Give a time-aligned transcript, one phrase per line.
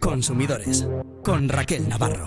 [0.00, 0.86] Consumidores
[1.22, 2.26] con Raquel Navarro.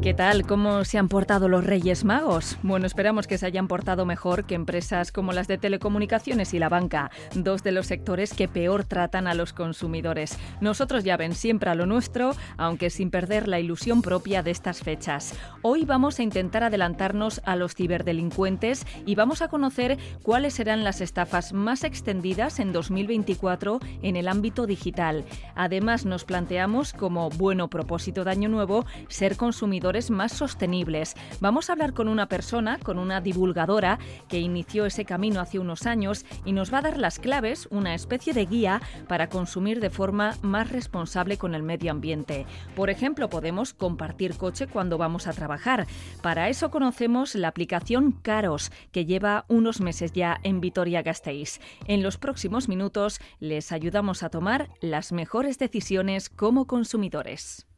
[0.00, 0.46] ¿Qué tal?
[0.46, 2.56] ¿Cómo se han portado los Reyes Magos?
[2.62, 6.68] Bueno, esperamos que se hayan portado mejor que empresas como las de telecomunicaciones y la
[6.68, 10.38] banca, dos de los sectores que peor tratan a los consumidores.
[10.60, 14.82] Nosotros ya ven siempre a lo nuestro, aunque sin perder la ilusión propia de estas
[14.82, 15.34] fechas.
[15.62, 21.00] Hoy vamos a intentar adelantarnos a los ciberdelincuentes y vamos a conocer cuáles serán las
[21.00, 25.24] estafas más extendidas en 2024 en el ámbito digital.
[25.56, 31.14] Además, nos planteamos como bueno propósito de Año Nuevo ser consumidores más sostenibles.
[31.40, 35.86] Vamos a hablar con una persona, con una divulgadora que inició ese camino hace unos
[35.86, 39.88] años y nos va a dar las claves, una especie de guía para consumir de
[39.88, 42.44] forma más responsable con el medio ambiente.
[42.76, 45.86] Por ejemplo, podemos compartir coche cuando vamos a trabajar.
[46.22, 51.60] Para eso conocemos la aplicación Caros, que lleva unos meses ya en Vitoria-Gasteiz.
[51.86, 57.68] En los próximos minutos les ayudamos a tomar las mejores decisiones como consumidores.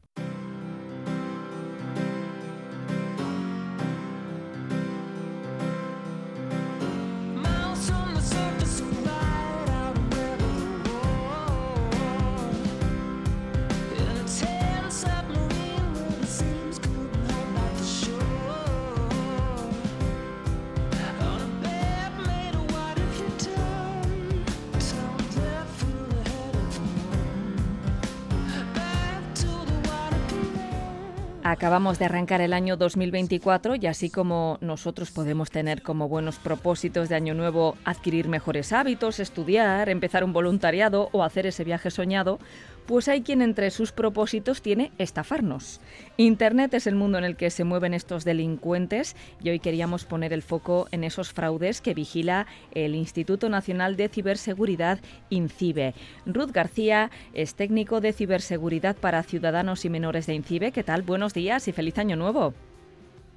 [31.50, 37.08] Acabamos de arrancar el año 2024 y así como nosotros podemos tener como buenos propósitos
[37.08, 42.38] de año nuevo adquirir mejores hábitos, estudiar, empezar un voluntariado o hacer ese viaje soñado,
[42.86, 45.80] pues hay quien entre sus propósitos tiene estafarnos.
[46.16, 50.32] Internet es el mundo en el que se mueven estos delincuentes y hoy queríamos poner
[50.32, 54.98] el foco en esos fraudes que vigila el Instituto Nacional de Ciberseguridad,
[55.30, 55.94] INCIBE.
[56.26, 60.72] Ruth García es técnico de ciberseguridad para ciudadanos y menores de INCIBE.
[60.72, 61.02] ¿Qué tal?
[61.02, 62.54] Buenos días y feliz año nuevo.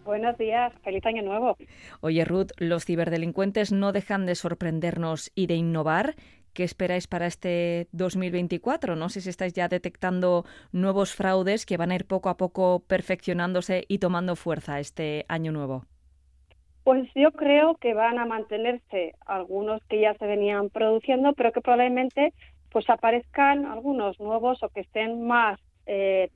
[0.06, 1.56] Buenos días, feliz año nuevo.
[2.02, 6.16] Oye, Ruth, los ciberdelincuentes no dejan de sorprendernos y de innovar.
[6.54, 8.96] ¿Qué esperáis para este 2024?
[8.96, 12.84] No sé si estáis ya detectando nuevos fraudes que van a ir poco a poco
[12.88, 15.86] perfeccionándose y tomando fuerza este año nuevo.
[16.84, 21.62] Pues yo creo que van a mantenerse algunos que ya se venían produciendo, pero que
[21.62, 22.34] probablemente
[22.72, 26.30] pues aparezcan algunos nuevos o que estén más, eh,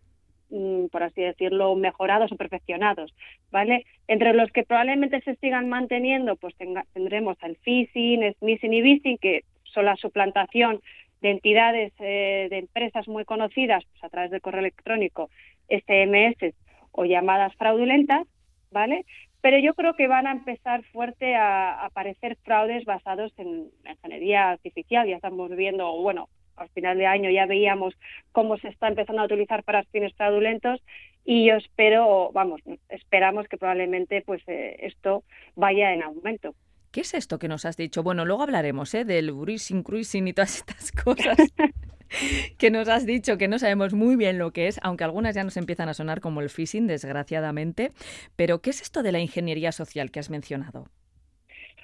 [0.50, 3.14] mm, por así decirlo, mejorados o perfeccionados,
[3.52, 3.86] ¿vale?
[4.08, 6.56] Entre los que probablemente se sigan manteniendo, pues
[6.94, 9.44] tendremos al phishing, smishing y vishing, que
[9.78, 10.82] son la suplantación
[11.22, 15.30] de entidades eh, de empresas muy conocidas pues, a través del correo electrónico,
[15.70, 16.56] SMS
[16.92, 18.26] o llamadas fraudulentas,
[18.72, 19.06] ¿vale?
[19.40, 25.08] Pero yo creo que van a empezar fuerte a, aparecer fraudes basados en ingeniería artificial.
[25.08, 27.94] Ya estamos viendo, bueno, al final de año ya veíamos
[28.32, 30.82] cómo se está empezando a utilizar para fines fraudulentos
[31.24, 35.24] y yo espero, vamos, esperamos que probablemente pues eh, esto
[35.56, 36.56] vaya en aumento.
[36.98, 38.02] ¿Qué es esto que nos has dicho?
[38.02, 39.06] Bueno, luego hablaremos ¿eh?
[39.06, 41.38] del bruising, cruising y todas estas cosas
[42.58, 45.44] que nos has dicho, que no sabemos muy bien lo que es, aunque algunas ya
[45.44, 47.92] nos empiezan a sonar como el phishing, desgraciadamente.
[48.36, 50.86] Pero, ¿qué es esto de la ingeniería social que has mencionado?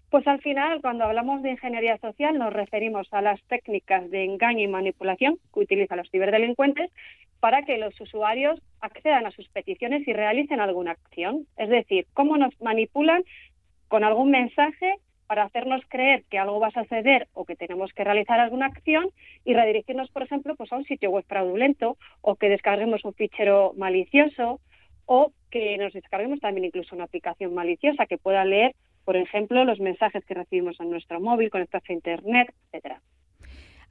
[0.09, 4.61] Pues al final, cuando hablamos de ingeniería social, nos referimos a las técnicas de engaño
[4.61, 6.89] y manipulación que utilizan los ciberdelincuentes
[7.39, 11.45] para que los usuarios accedan a sus peticiones y realicen alguna acción.
[11.57, 13.23] Es decir, cómo nos manipulan
[13.93, 14.95] con algún mensaje
[15.27, 19.11] para hacernos creer que algo va a suceder o que tenemos que realizar alguna acción
[19.45, 23.73] y redirigirnos, por ejemplo, pues a un sitio web fraudulento o que descarguemos un fichero
[23.77, 24.59] malicioso
[25.05, 28.73] o que nos descarguemos también incluso una aplicación maliciosa que pueda leer,
[29.05, 32.99] por ejemplo, los mensajes que recibimos en nuestro móvil, conectarse a Internet, etcétera.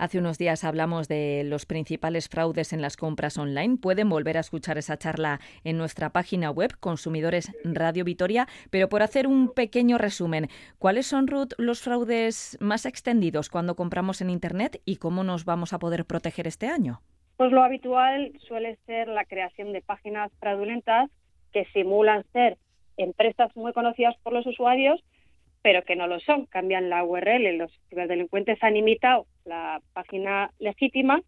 [0.02, 3.76] Hace unos días hablamos de los principales fraudes en las compras online.
[3.76, 8.48] Pueden volver a escuchar esa charla en nuestra página web, Consumidores Radio Vitoria.
[8.72, 10.48] Pero por hacer un pequeño resumen,
[10.80, 15.72] ¿cuáles son, Ruth, los fraudes más extendidos cuando compramos en Internet y cómo nos vamos
[15.72, 17.00] a poder proteger este año?
[17.37, 21.10] Pues lo habitual suele ser la creación de páginas fraudulentas
[21.52, 22.58] que simulan ser
[22.96, 25.00] empresas muy conocidas por los usuarios
[25.62, 26.46] pero que no lo son.
[26.46, 27.56] Cambian la URL.
[27.56, 31.21] Los ciberdelincuentes han imitado la página legítima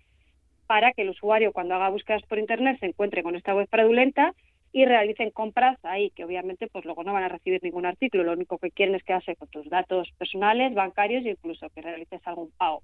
[0.67, 4.35] para que el usuario cuando haga búsquedas por Internet se encuentre con esta web fraudulenta
[4.73, 8.25] y realicen compras ahí, que obviamente pues luego no van a recibir ningún artículo.
[8.25, 12.21] Lo único que quieren es quedarse con tus datos personales, bancarios e incluso que realices
[12.27, 12.83] algún pago.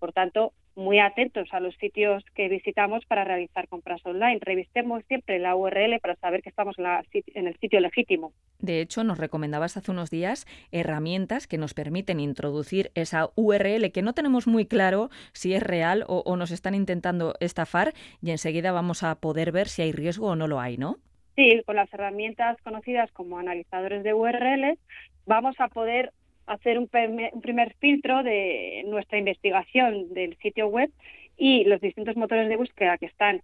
[0.00, 4.38] Por tanto, muy atentos a los sitios que visitamos para realizar compras online.
[4.40, 8.32] Revistemos siempre la URL para saber que estamos en, el sitio legítimo.
[8.58, 14.02] De hecho, nos recomendabas hace unos días herramientas que nos permiten introducir esa URL que
[14.02, 17.92] no tenemos muy claro si es real o, o nos están intentando estafar
[18.22, 20.96] y enseguida vamos a poder ver si hay riesgo o no lo hay, ¿no?
[21.36, 24.78] Sí, con las herramientas conocidas como analizadores de URLs
[25.26, 26.12] vamos a poder
[26.50, 30.90] hacer un, primer filtro de nuestra investigación del sitio web
[31.36, 33.42] y los distintos motores de búsqueda que están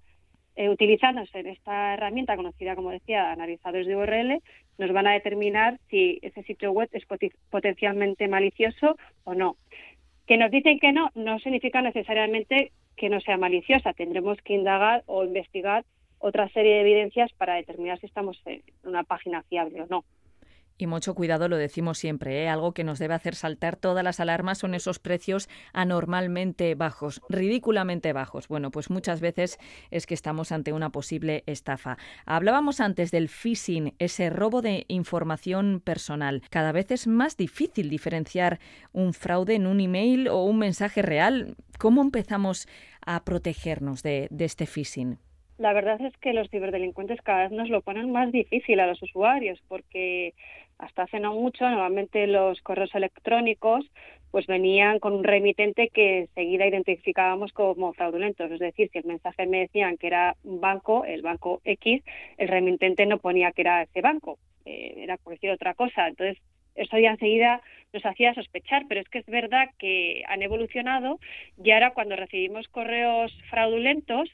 [0.56, 4.43] eh, utilizándose en esta herramienta conocida como decía analizadores de URL
[4.79, 7.05] nos van a determinar si ese sitio web es
[7.50, 9.56] potencialmente malicioso o no.
[10.26, 13.93] Que nos dicen que no no significa necesariamente que no sea maliciosa.
[13.93, 15.85] Tendremos que indagar o investigar
[16.19, 20.05] otra serie de evidencias para determinar si estamos en una página fiable o no.
[20.78, 22.49] Y mucho cuidado, lo decimos siempre, ¿eh?
[22.49, 28.12] algo que nos debe hacer saltar todas las alarmas son esos precios anormalmente bajos, ridículamente
[28.12, 28.46] bajos.
[28.49, 29.58] Bueno, pues muchas veces
[29.90, 31.96] es que estamos ante una posible estafa.
[32.26, 36.43] Hablábamos antes del phishing, ese robo de información personal.
[36.50, 38.58] Cada vez es más difícil diferenciar
[38.93, 41.56] un fraude en un email o un mensaje real.
[41.78, 42.69] ¿Cómo empezamos
[43.05, 45.19] a protegernos de, de este phishing?
[45.58, 49.02] La verdad es que los ciberdelincuentes cada vez nos lo ponen más difícil a los
[49.02, 50.34] usuarios porque
[50.78, 53.84] hasta hace no mucho, normalmente los correos electrónicos
[54.31, 58.50] pues venían con un remitente que enseguida identificábamos como fraudulentos.
[58.50, 62.02] Es decir, si el mensaje me decían que era un banco, el banco X,
[62.37, 66.08] el remitente no ponía que era ese banco, eh, era decir otra cosa.
[66.08, 66.37] Entonces,
[66.75, 67.62] eso ya enseguida
[67.93, 71.19] nos hacía sospechar, pero es que es verdad que han evolucionado
[71.62, 74.28] y ahora cuando recibimos correos fraudulentos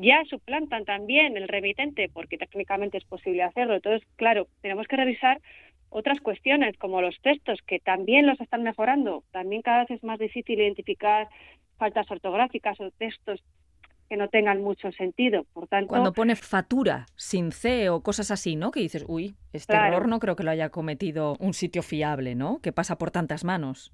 [0.00, 3.74] ya suplantan también el remitente, porque técnicamente es posible hacerlo.
[3.74, 5.40] Entonces, claro, tenemos que revisar
[5.90, 9.24] otras cuestiones como los textos, que también los están mejorando.
[9.30, 11.28] También cada vez es más difícil identificar
[11.76, 13.42] faltas ortográficas o textos
[14.08, 15.44] que no tengan mucho sentido.
[15.52, 18.70] Por tanto, cuando pone fatura sin C o cosas así, ¿no?
[18.70, 22.60] Que dices, uy, este error no creo que lo haya cometido un sitio fiable, ¿no?
[22.60, 23.92] Que pasa por tantas manos.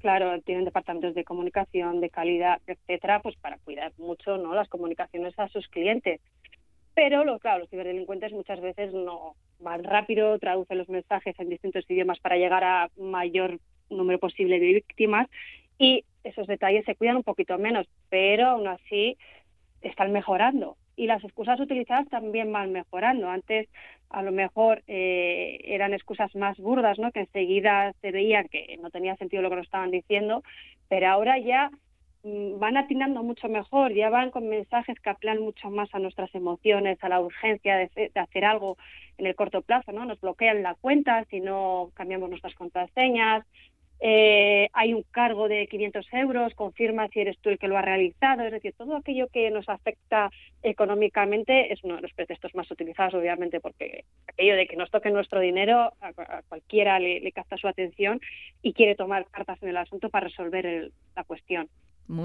[0.00, 4.54] Claro, tienen departamentos de comunicación, de calidad, etcétera, pues para cuidar mucho ¿no?
[4.54, 6.20] las comunicaciones a sus clientes.
[6.94, 11.84] Pero, lo, claro, los ciberdelincuentes muchas veces no van rápido, traducen los mensajes en distintos
[11.88, 13.58] idiomas para llegar a mayor
[13.90, 15.28] número posible de víctimas
[15.78, 19.16] y esos detalles se cuidan un poquito menos, pero aún así
[19.80, 23.30] están mejorando y las excusas utilizadas también van mejorando.
[23.30, 23.68] Antes
[24.10, 27.12] a lo mejor eh, eran excusas más burdas, ¿no?
[27.12, 30.42] Que enseguida se veía que no tenía sentido lo que nos estaban diciendo,
[30.88, 31.70] pero ahora ya
[32.24, 36.34] mm, van atinando mucho mejor, ya van con mensajes que apelan mucho más a nuestras
[36.34, 38.76] emociones, a la urgencia de, de, hacer algo
[39.18, 40.04] en el corto plazo, ¿no?
[40.04, 43.46] Nos bloquean la cuenta si no cambiamos nuestras contraseñas,
[44.00, 47.82] eh, hay un cargo de 500 euros, confirma si eres tú el que lo ha
[47.82, 50.30] realizado, es decir, todo aquello que nos afecta
[50.62, 55.10] económicamente es uno de los pretextos más utilizados, obviamente, porque aquello de que nos toque
[55.10, 56.12] nuestro dinero a,
[56.48, 58.20] cualquiera le, capta su atención
[58.62, 61.68] y quiere tomar cartas en el asunto para resolver la cuestión.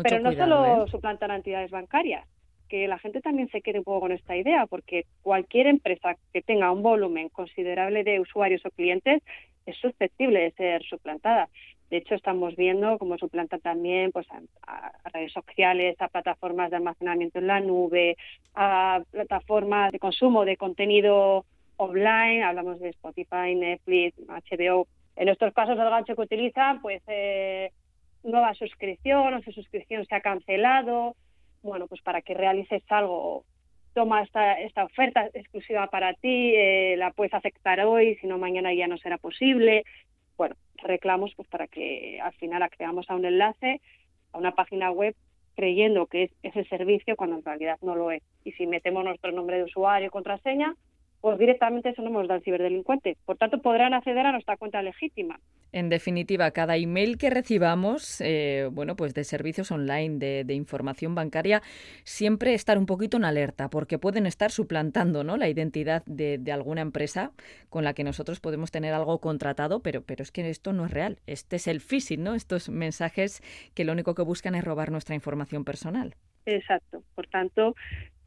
[0.03, 0.87] Pero no solo ¿eh?
[0.89, 2.25] suplantan entidades bancarias,
[2.69, 6.41] que la gente también se quede un poco con esta idea, porque cualquier empresa que
[6.41, 9.21] tenga un volumen considerable de usuarios o clientes
[9.65, 11.49] es susceptible de ser suplantada.
[11.89, 14.25] De hecho, estamos viendo cómo suplanta también pues,
[14.65, 18.17] a, redes sociales, a plataformas de almacenamiento en la nube,
[18.55, 21.45] a plataformas de consumo de contenido
[21.77, 24.87] online, hablamos de Spotify, Netflix, HBO.
[25.15, 27.71] En estos casos, el gancho que utilizan, pues eh,
[28.23, 31.15] nueva suscripción o su suscripción se ha cancelado.
[31.61, 33.45] Bueno, pues para que realices algo
[33.93, 38.73] toma esta, esta oferta exclusiva para ti, eh, la puedes aceptar hoy, si no mañana
[38.73, 39.83] ya no será posible.
[40.37, 43.81] Bueno, reclamos pues para que al final accedamos a un enlace,
[44.31, 45.15] a una página web
[45.55, 48.23] creyendo que es ese servicio cuando en realidad no lo es.
[48.43, 50.75] Y si metemos nuestro nombre de usuario y contraseña,
[51.23, 53.15] pues directamente eso no nos da el ciberdelincuente.
[53.23, 55.39] Por tanto, podrán acceder a nuestra cuenta legítima.
[55.71, 61.61] En definitiva, cada email que recibamos, eh, bueno, pues de servicios online, de, información bancaria,
[62.03, 65.37] siempre estar un poquito en alerta, porque pueden estar suplantando ¿no?
[65.37, 67.31] la identidad de, alguna empresa
[67.69, 70.91] con la que nosotros podemos tener algo contratado, pero, pero es que esto no es
[70.91, 71.19] real.
[71.25, 72.35] Este es el phishing, ¿no?
[72.35, 73.41] Estos mensajes
[73.73, 76.15] que lo único que buscan es robar nuestra información personal.
[76.45, 77.01] Exacto.
[77.15, 77.75] Por tanto,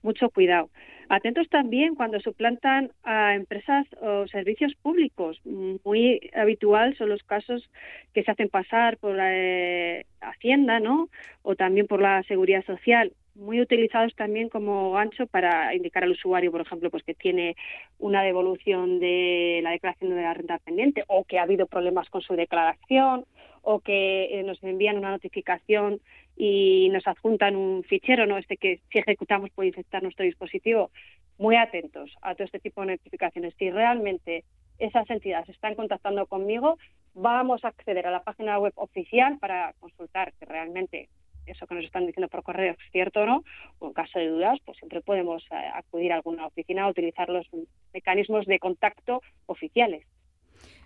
[0.07, 0.71] mucho cuidado.
[1.09, 5.41] Atentos también cuando suplantan a empresas o servicios públicos.
[5.85, 7.69] Muy habitual son los casos
[8.13, 11.09] que se hacen pasar por la eh, Hacienda, ¿no?
[11.43, 13.13] O también por la Seguridad Social.
[13.35, 17.55] Muy utilizados también como gancho para indicar al usuario, por ejemplo, pues que tiene
[17.99, 22.23] una devolución de la declaración de la renta pendiente o que ha habido problemas con
[22.23, 23.27] su declaración
[23.69, 26.01] o que eh, nos envían una notificación
[26.37, 28.39] y nos adjuntan un fichero, ¿no?
[28.39, 30.93] Este que si ejecutamos puede infectar nuestro dispositivo.
[31.37, 33.55] Muy atentos a todo este tipo de notificaciones.
[33.59, 34.45] Si realmente
[34.79, 36.79] esas entidades están contactando conmigo,
[37.15, 41.09] vamos a acceder a la página web oficial para consultar que realmente
[41.47, 43.43] eso que nos están diciendo por correo es cierto o no,
[43.81, 47.29] o en caso de dudas, pues siempre podemos eh, acudir a alguna oficina o utilizar
[47.31, 47.49] los
[47.93, 50.07] mecanismos de contacto oficiales.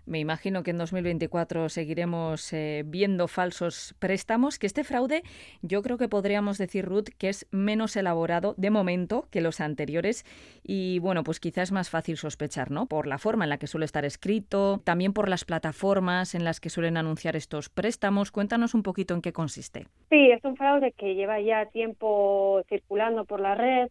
[0.07, 5.23] Me imagino que en 2024 seguiremos eh, viendo falsos préstamos, que este fraude
[5.63, 10.25] yo creo que podríamos decir, Ruth, que es menos elaborado de momento que los anteriores
[10.65, 12.87] y bueno, pues quizás es más fácil sospechar, ¿no?
[12.87, 16.61] Por la forma en la que suele estar escrito, también por las plataformas en las
[16.61, 18.31] que suelen anunciar estos préstamos.
[18.31, 19.87] Cuéntanos un poquito en qué consiste.
[20.09, 23.89] Sí, es un fraude que lleva ya tiempo circulando por la red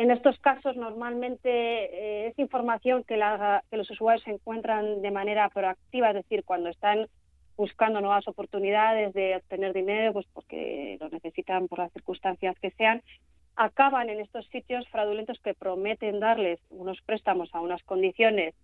[0.00, 6.14] en estos casos normalmente eh, es información que, los usuarios encuentran de manera proactiva, es
[6.14, 7.06] decir, cuando están
[7.54, 13.02] buscando nuevas oportunidades de obtener dinero, pues porque lo necesitan por las circunstancias que sean,
[13.56, 18.54] acaban en estos sitios fraudulentos que prometen darles unos préstamos a unas condiciones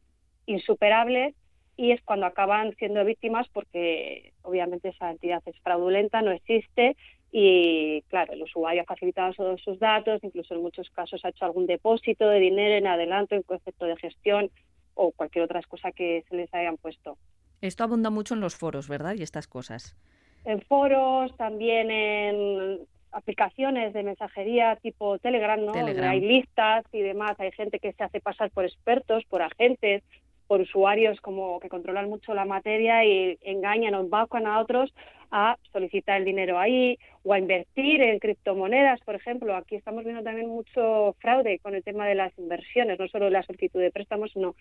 [0.47, 1.35] insuperables
[1.77, 6.97] y es cuando acaban siendo víctimas porque obviamente esa entidad es fraudulenta, no existe
[7.33, 11.45] y claro, el usuario ha facilitado todos sus datos, incluso en muchos casos ha hecho
[11.45, 14.51] algún depósito de dinero en adelanto en concepto de gestión
[14.95, 17.19] o cualquier otra cosa que se les hayan puesto.
[17.61, 19.15] Esto abunda mucho en los foros, ¿verdad?
[19.17, 19.97] Y estas cosas.
[20.45, 25.73] En foros, también en aplicaciones de mensajería tipo Telegram, ¿no?
[25.73, 30.03] Hay listas y demás, hay gente que se hace pasar por expertos, por agentes,
[30.47, 34.93] por usuarios como que controlan mucho la materia y engañan o embaucan a otros
[35.31, 39.57] a solicitar el dinero ahí o a invertir en criptomonedas, por ejemplo.
[39.57, 43.43] Aquí estamos viendo también mucho fraude con el tema de las inversiones, no solo la
[43.43, 44.55] solicitud de préstamos, sino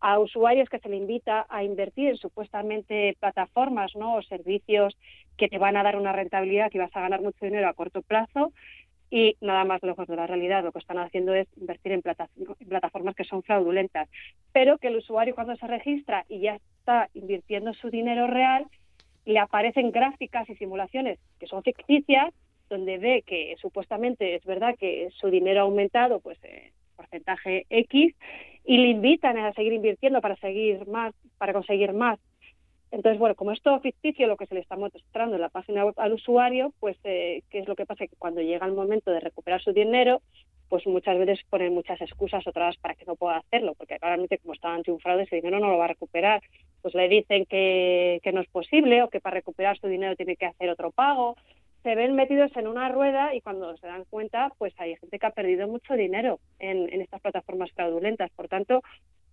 [0.00, 4.16] a usuarios que se le invita a invertir en supuestamente plataformas ¿no?
[4.16, 4.94] o servicios
[5.38, 8.02] que te van a dar una rentabilidad y vas a ganar mucho dinero a corto
[8.02, 8.52] plazo
[9.10, 10.64] y nada más lejos de la realidad.
[10.64, 14.08] Lo que están haciendo es invertir en, plataformas que son fraudulentas,
[14.52, 18.66] pero que el usuario cuando se registra y ya está invirtiendo su dinero real,
[19.24, 22.32] le aparecen gráficas y simulaciones que son ficticias,
[22.68, 28.14] donde ve que supuestamente es verdad que su dinero ha aumentado, pues eh, porcentaje X,
[28.64, 32.18] y le invitan a seguir invirtiendo para seguir más, para conseguir más
[32.94, 35.84] entonces, bueno, como es todo ficticio lo que se le está mostrando en la página
[35.84, 38.06] web al usuario, pues, eh, ¿qué es lo que pasa?
[38.06, 40.22] Que cuando llega el momento de recuperar su dinero,
[40.68, 44.54] pues muchas veces ponen muchas excusas otras para que no pueda hacerlo, porque claramente como
[44.54, 46.40] está ante un fraude, ese dinero no lo va a recuperar.
[46.82, 50.36] Pues le dicen que, que no es posible o que para recuperar su dinero tiene
[50.36, 51.36] que hacer otro pago.
[51.82, 55.26] Se ven metidos en una rueda y cuando se dan cuenta, pues hay gente que
[55.26, 58.30] ha perdido mucho dinero en, en estas plataformas fraudulentas.
[58.36, 58.82] Por tanto,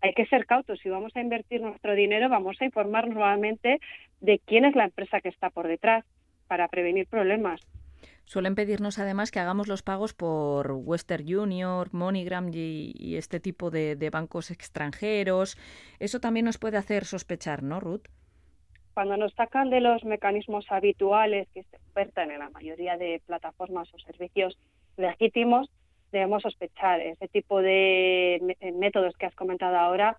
[0.01, 0.79] hay que ser cautos.
[0.79, 3.79] Si vamos a invertir nuestro dinero, vamos a informar nuevamente
[4.19, 6.05] de quién es la empresa que está por detrás
[6.47, 7.61] para prevenir problemas.
[8.25, 14.09] Suelen pedirnos además que hagamos los pagos por Western Union, MoneyGram y, este tipo de,
[14.11, 15.57] bancos extranjeros.
[15.99, 18.07] Eso también nos puede hacer sospechar, ¿no, Ruth?
[18.93, 23.93] Cuando nos sacan de los mecanismos habituales que se ofertan en la mayoría de plataformas
[23.93, 24.57] o servicios
[24.97, 25.69] legítimos,
[26.11, 27.01] debemos sospechar.
[27.01, 30.17] Ese tipo de eh, métodos que has comentado ahora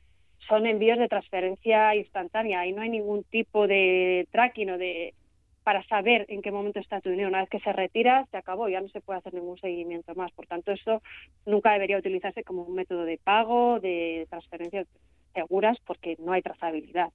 [0.49, 5.15] son envíos de transferencia instantánea y no hay ningún tipo de tracking o de
[5.63, 7.29] para saber en qué momento está tu dinero.
[7.29, 10.33] Una vez que se retira, se acabó, ya no se puede hacer ningún seguimiento más.
[10.33, 11.03] Por tanto, eso
[11.47, 14.89] nunca debería utilizarse como un método de pago, de transferencias
[15.35, 17.11] seguras, porque no hay trazabilidad.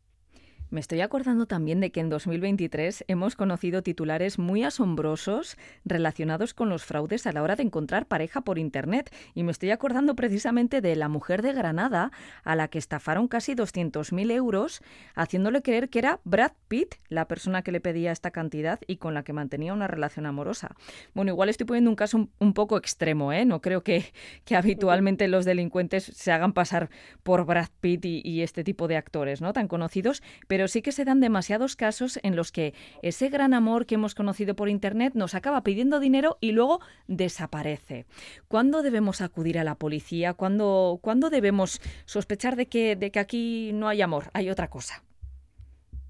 [0.70, 6.68] Me estoy acordando también de que en 2023 hemos conocido titulares muy asombrosos relacionados con
[6.68, 9.14] los fraudes a la hora de encontrar pareja por Internet.
[9.34, 12.12] Y me estoy acordando precisamente de la mujer de Granada
[12.44, 14.82] a la que estafaron casi 200.000 euros
[15.16, 19.14] haciéndole creer que era Brad Pitt la persona que le pedía esta cantidad y con
[19.14, 20.76] la que mantenía una relación amorosa.
[21.14, 23.46] Bueno, igual estoy poniendo un caso un, poco extremo, ¿eh?
[23.46, 24.12] No creo que,
[24.44, 26.90] que, habitualmente los delincuentes se hagan pasar
[27.24, 29.54] por Brad Pitt y, y este tipo de actores, ¿no?
[29.54, 32.74] Tan conocidos, pero sí que se dan demasiados casos en los que
[33.04, 38.06] ese gran amor que hemos conocido por Internet nos acaba pidiendo dinero y luego desaparece.
[38.48, 40.34] ¿Cuándo debemos acudir a la policía?
[40.34, 45.04] ¿Cuándo, ¿cuándo debemos sospechar de que, de que aquí no hay amor, hay otra cosa?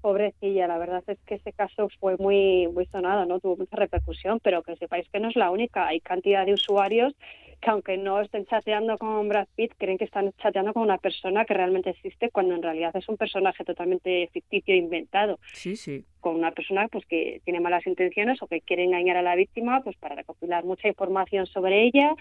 [0.00, 3.40] Pobrecilla, la verdad es que ese caso fue muy, muy sonado, ¿no?
[3.40, 5.88] Tuvo mucha repercusión, pero que sepáis que no es la única.
[5.88, 7.14] Hay cantidad de usuarios
[7.60, 11.44] que aunque no estén chateando con Brad Pitt, creen que están chateando con una persona
[11.44, 15.38] que realmente existe cuando en realidad es un personaje totalmente ficticio e inventado.
[15.52, 16.04] Sí, sí.
[16.20, 19.80] Con una persona pues que tiene malas intenciones o que quiere engañar a la víctima
[19.82, 22.14] pues para recopilar mucha información sobre ella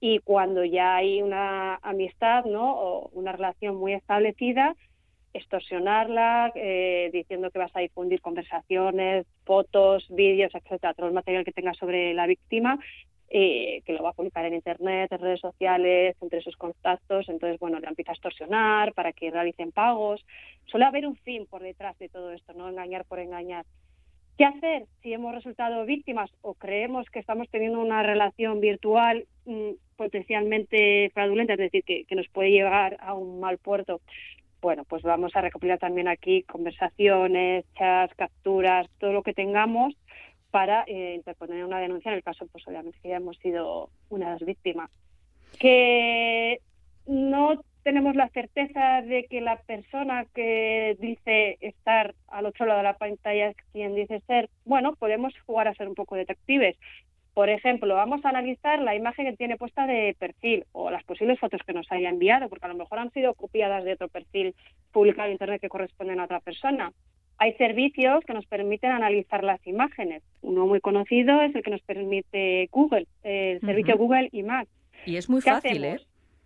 [0.00, 2.74] y cuando ya hay una amistad, ¿no?
[2.74, 4.76] o una relación muy establecida,
[5.32, 11.52] extorsionarla, eh, diciendo que vas a difundir conversaciones, fotos, vídeos, etcétera, todo el material que
[11.52, 12.78] tenga sobre la víctima,
[13.36, 17.28] eh, que lo va a publicar en internet, en redes sociales, entre sus contactos.
[17.28, 20.24] Entonces, bueno, le empieza a extorsionar para que realicen pagos.
[20.66, 23.66] Suele haber un fin por detrás de todo esto, no engañar por engañar.
[24.38, 29.70] ¿Qué hacer si hemos resultado víctimas o creemos que estamos teniendo una relación virtual mm,
[29.96, 34.00] potencialmente fraudulenta, es decir, que, nos puede llevar a un mal puerto?
[34.62, 39.96] Bueno, pues vamos a recopilar también aquí conversaciones, chats, capturas, todo lo que tengamos
[40.54, 44.26] para eh, interponer una denuncia en el caso, pues obviamente que ya hemos sido una
[44.26, 44.88] de las víctimas.
[45.58, 46.60] Que
[47.06, 52.84] no tenemos la certeza de que la persona que dice estar al otro lado de
[52.84, 56.76] la pantalla es quien dice ser, bueno, podemos jugar a ser un poco detectives.
[57.34, 61.40] Por ejemplo, vamos a analizar la imagen que tiene puesta de perfil o las posibles
[61.40, 64.54] fotos que nos haya enviado, porque a lo mejor han sido copiadas de otro perfil
[64.92, 66.92] publicado en Internet que corresponden a otra persona.
[67.38, 70.22] Hay servicios que nos permiten analizar las imágenes.
[70.42, 74.70] Uno muy conocido es el que nos permite Google, el servicio Google IMAX.
[75.04, 76.00] Y es muy fácil, ¿eh?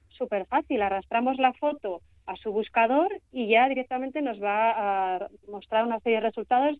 [0.08, 0.82] súper fácil.
[0.82, 6.18] Arrastramos la foto a su buscador y ya directamente nos va a mostrar una serie
[6.18, 6.76] de resultados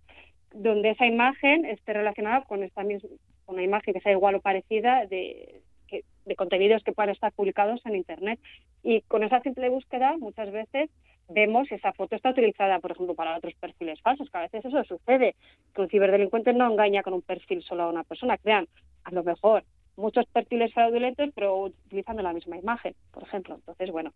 [0.52, 3.08] donde esa imagen esté relacionada con esta misma,
[3.46, 7.80] con una imagen que sea igual o parecida de, de contenidos que puedan estar publicados
[7.86, 8.40] en Internet.
[8.82, 10.90] Y con esa simple búsqueda muchas veces
[11.28, 14.84] vemos esa foto está utilizada, por ejemplo, para otros perfiles falsos, que a veces eso
[14.84, 15.34] sucede,
[15.74, 18.38] que un ciberdelincuente no engaña con un perfil solo a una persona.
[18.38, 18.66] Crean,
[19.04, 19.64] a lo mejor
[19.96, 23.56] muchos perfiles fraudulentos, pero utilizando la misma imagen, por ejemplo.
[23.56, 24.12] Entonces, bueno,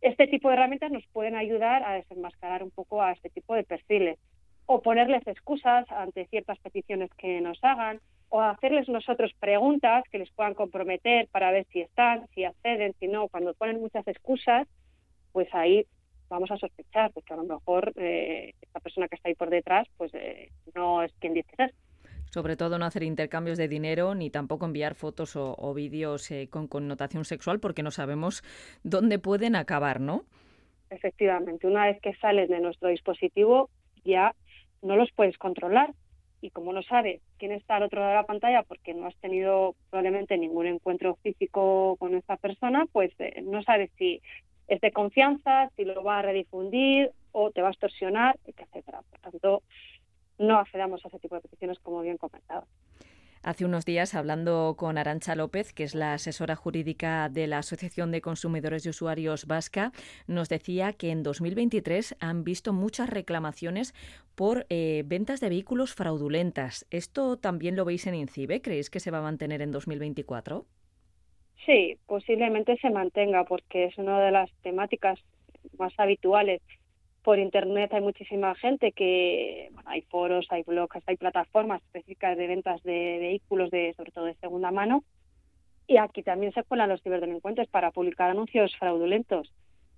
[0.00, 3.64] este tipo de herramientas nos pueden ayudar a desenmascarar un poco a este tipo de
[3.64, 4.18] perfiles
[4.66, 10.30] o ponerles excusas ante ciertas peticiones que nos hagan o hacerles nosotros preguntas que les
[10.32, 13.28] puedan comprometer para ver si están, si acceden, si no.
[13.28, 14.66] Cuando ponen muchas excusas,
[15.32, 15.86] pues ahí
[16.28, 19.86] vamos a sospechar, porque a lo mejor eh, esta persona que está ahí por detrás,
[19.96, 21.74] pues eh, no es quien dice ser.
[22.30, 26.66] Sobre todo no hacer intercambios de dinero ni tampoco enviar fotos o, vídeos eh, con
[26.66, 28.42] connotación sexual porque no sabemos
[28.82, 30.24] dónde pueden acabar, ¿no?
[30.90, 33.70] Efectivamente, una vez que salen de nuestro dispositivo
[34.04, 34.34] ya
[34.82, 35.94] no los puedes controlar
[36.40, 39.16] y como no sabes quién está al otro lado de la pantalla porque no has
[39.16, 44.20] tenido probablemente ningún encuentro físico con esta persona, pues eh, no sabes si
[44.68, 49.02] es de confianza, si lo va a redifundir o te va a extorsionar, etcétera.
[49.10, 49.62] Por tanto,
[50.38, 52.66] no accedamos a ese tipo de peticiones, como bien comentado.
[53.44, 58.10] Hace unos días, hablando con Arancha López, que es la asesora jurídica de la Asociación
[58.10, 59.92] de Consumidores y Usuarios Vasca,
[60.26, 63.92] nos decía que en 2023 han visto muchas reclamaciones
[64.34, 66.86] por eh, ventas de vehículos fraudulentas.
[66.90, 68.62] ¿Esto también lo veis en INCIBE?
[68.62, 70.64] ¿Creéis que se va a mantener en 2024?
[71.66, 75.18] Sí, posiblemente se mantenga porque es una de las temáticas
[75.78, 76.60] más habituales
[77.24, 82.46] por internet hay muchísima gente que bueno, hay foros, hay blogs, hay plataformas específicas de
[82.46, 85.02] ventas de vehículos de sobre todo de segunda mano
[85.86, 89.50] y aquí también se cuelan los ciberdelincuentes para publicar anuncios fraudulentos.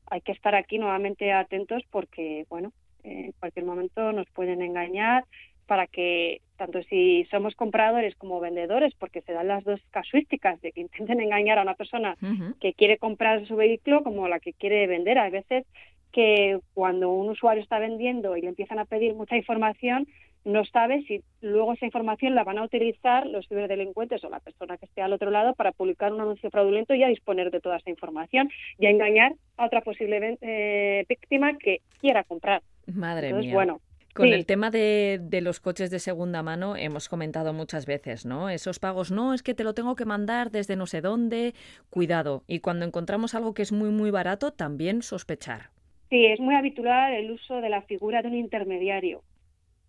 [0.08, 5.24] Hay que estar aquí nuevamente atentos porque bueno, en cualquier momento nos pueden engañar
[5.66, 10.72] para que tanto si somos compradores como vendedores, porque se dan las dos casuísticas de
[10.72, 12.16] que intenten engañar a una persona
[12.60, 15.18] que quiere comprar su vehículo como la que quiere vender.
[15.18, 15.64] A veces
[16.12, 20.06] que cuando un usuario está vendiendo y le empiezan a pedir mucha información,
[20.46, 24.78] no sabe si luego esa información la van a utilizar los ciberdelincuentes o la persona
[24.78, 27.78] que esté al otro lado para publicar un anuncio fraudulento y a disponer de toda
[27.78, 32.62] esa información y a engañar a otra posible eh, víctima que quiera comprar.
[32.86, 33.52] Madre mía.
[33.52, 33.80] Bueno,
[34.16, 38.48] con el tema de, de, los coches de segunda mano hemos comentado muchas veces, ¿no?
[38.50, 41.54] Esos pagos, no, es que te lo tengo que mandar desde no sé dónde,
[41.90, 42.42] cuidado.
[42.48, 45.70] Y cuando encontramos algo que es muy, muy barato, también sospechar.
[46.10, 49.22] Sí, es muy habitual el uso de la figura de un intermediario.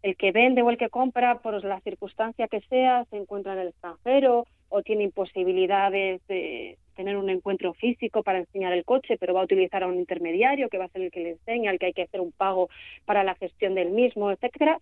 [0.04, 3.60] El que vende o el que compra, por la circunstancia que sea, se encuentra en
[3.60, 9.34] el extranjero o tiene imposibilidades de tener un encuentro físico para enseñar el coche, pero
[9.34, 11.80] va a utilizar a un intermediario que va a ser el que le enseña, el
[11.80, 12.70] que hay que hacer un pago
[13.06, 14.80] para la gestión del mismo, etcétera.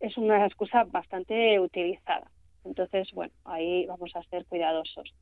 [0.00, 2.30] Es una excusa bastante utilizada.
[2.64, 5.14] Entonces, bueno, ahí vamos a ser cuidadosos.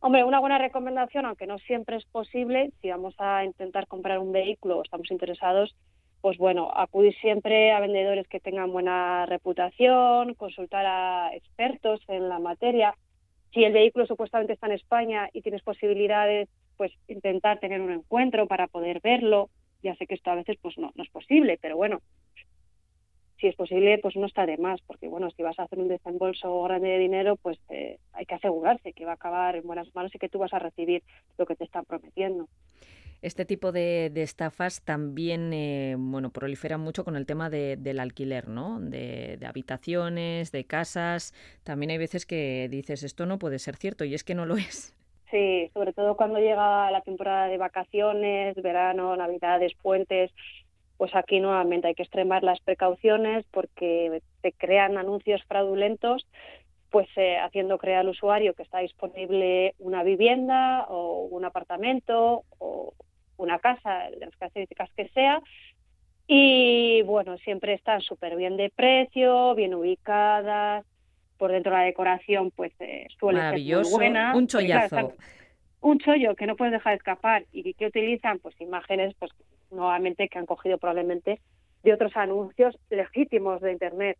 [0.00, 4.32] Hombre, una buena recomendación, aunque no siempre es posible, si vamos a intentar comprar un
[4.32, 5.74] vehículo o estamos interesados,
[6.20, 12.38] pues bueno, acudir siempre a vendedores que tengan buena reputación, consultar a expertos en la
[12.38, 12.94] materia.
[13.54, 18.48] Si el vehículo supuestamente está en España y tienes posibilidades, pues intentar tener un encuentro
[18.48, 19.48] para poder verlo.
[19.80, 22.00] Ya sé que esto a veces pues no, no es posible, pero bueno,
[23.38, 25.88] si es posible, pues no está de más, porque bueno, si vas a hacer un
[25.88, 29.94] desembolso grande de dinero, pues eh, hay que asegurarse que va a acabar en buenas
[29.94, 31.02] manos y que tú vas a recibir
[31.38, 32.48] lo que te están prometiendo.
[33.24, 38.78] Este tipo de, estafas también eh, bueno, proliferan mucho con el tema del alquiler, ¿no?
[38.78, 41.32] De, habitaciones, de casas.
[41.62, 44.56] También hay veces que dices, esto no puede ser cierto y es que no lo
[44.58, 44.94] es.
[45.30, 50.30] Sí, sobre todo cuando llega la temporada de vacaciones, verano, navidades, puentes,
[50.98, 56.26] pues aquí nuevamente hay que extremar las precauciones porque te crean anuncios fraudulentos
[56.90, 62.92] pues eh, haciendo creer al usuario que está disponible una vivienda o un apartamento o
[63.36, 65.40] una casa, de las características que sea.
[66.26, 70.84] Y bueno, siempre están súper bien de precio, bien ubicadas,
[71.36, 74.34] por dentro de la decoración pues eh, suele ser muy buena.
[74.34, 75.12] Un chollazo.
[75.80, 79.32] un chollo que no puedes dejar escapar y que utilizan pues imágenes pues
[79.70, 81.40] nuevamente que han cogido probablemente
[81.82, 84.16] de otros anuncios legítimos de internet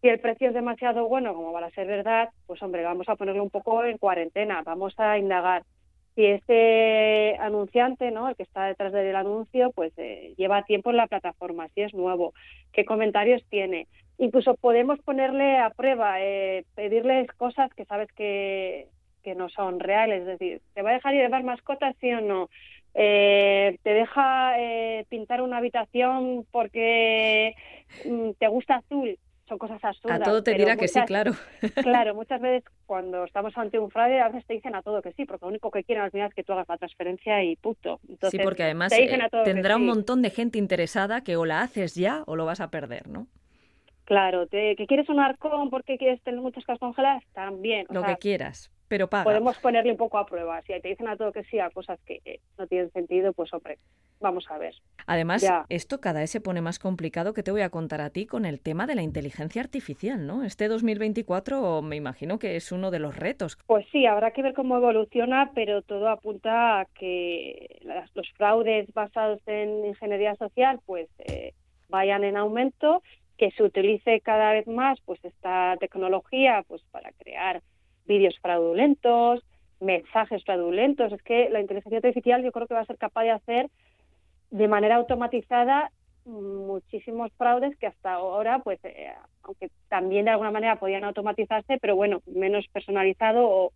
[0.00, 3.16] si el precio es demasiado bueno, como va a ser verdad, pues hombre, vamos a
[3.16, 5.64] ponerlo un poco en cuarentena, vamos a indagar.
[6.14, 8.28] Si este anunciante, ¿no?
[8.28, 11.94] el que está detrás del anuncio, pues eh, lleva tiempo en la plataforma, si es
[11.94, 12.34] nuevo,
[12.72, 13.86] qué comentarios tiene.
[14.18, 18.88] Incluso podemos ponerle a prueba, eh, pedirles cosas que sabes que,
[19.22, 22.50] que no son reales, es decir, ¿te va a dejar llevar mascotas, sí o no?
[22.92, 24.56] Eh, te deja
[25.08, 27.54] pintar una habitación porque
[28.04, 29.16] mm, te gusta azul
[29.50, 30.20] son cosas absurdas.
[30.20, 31.32] A todo te dirá que sí, claro.
[31.82, 35.12] Claro, muchas veces cuando estamos ante un fraude, a veces te dicen a todo que
[35.12, 37.56] sí, porque lo único que quieren al final es que tú hagas la transferencia y
[37.56, 38.00] punto.
[38.30, 42.22] sí, porque además eh, tendrá un montón de gente interesada que o la haces ya
[42.26, 43.26] o lo vas a perder, ¿no?
[44.04, 47.86] Claro, te, que quieres un arcón porque quieres tener muchas cosas congeladas, también.
[47.90, 49.22] lo que quieras, pero paga.
[49.22, 50.60] Podemos ponerle un poco a prueba.
[50.62, 53.54] Si te dicen a todo que sí a cosas que eh, no tienen sentido, pues
[53.54, 53.78] hombre,
[54.18, 54.74] vamos a ver.
[55.06, 58.26] Además, esto cada vez se pone más complicado que te voy a contar a ti
[58.26, 60.42] con el tema de la inteligencia artificial, ¿no?
[60.42, 63.58] Este 2024 me imagino que es uno de los retos.
[63.64, 67.78] Pues sí, habrá que ver cómo evoluciona, pero todo apunta a que
[68.14, 71.54] los fraudes basados en ingeniería social pues eh,
[71.88, 73.04] vayan en aumento,
[73.38, 77.62] que se utilice cada vez más pues esta tecnología pues para crear
[78.06, 79.44] vídeos fraudulentos,
[79.80, 81.12] mensajes fraudulentos.
[81.12, 83.70] Es que la inteligencia artificial yo creo que va a ser capaz de hacer
[84.50, 85.90] de manera automatizada
[86.24, 91.96] muchísimos fraudes que hasta ahora, pues, eh, aunque también de alguna manera podían automatizarse, pero
[91.96, 93.72] bueno, menos personalizado o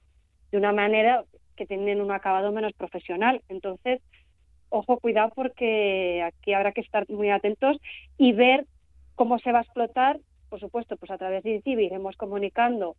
[0.50, 1.24] de una manera
[1.56, 3.42] que tienen un acabado menos profesional.
[3.48, 4.00] Entonces,
[4.68, 7.78] ojo, cuidado porque aquí habrá que estar muy atentos
[8.18, 8.66] y ver
[9.14, 10.20] cómo se va a explotar.
[10.48, 12.96] Por supuesto, pues a través de INCIBI iremos comunicando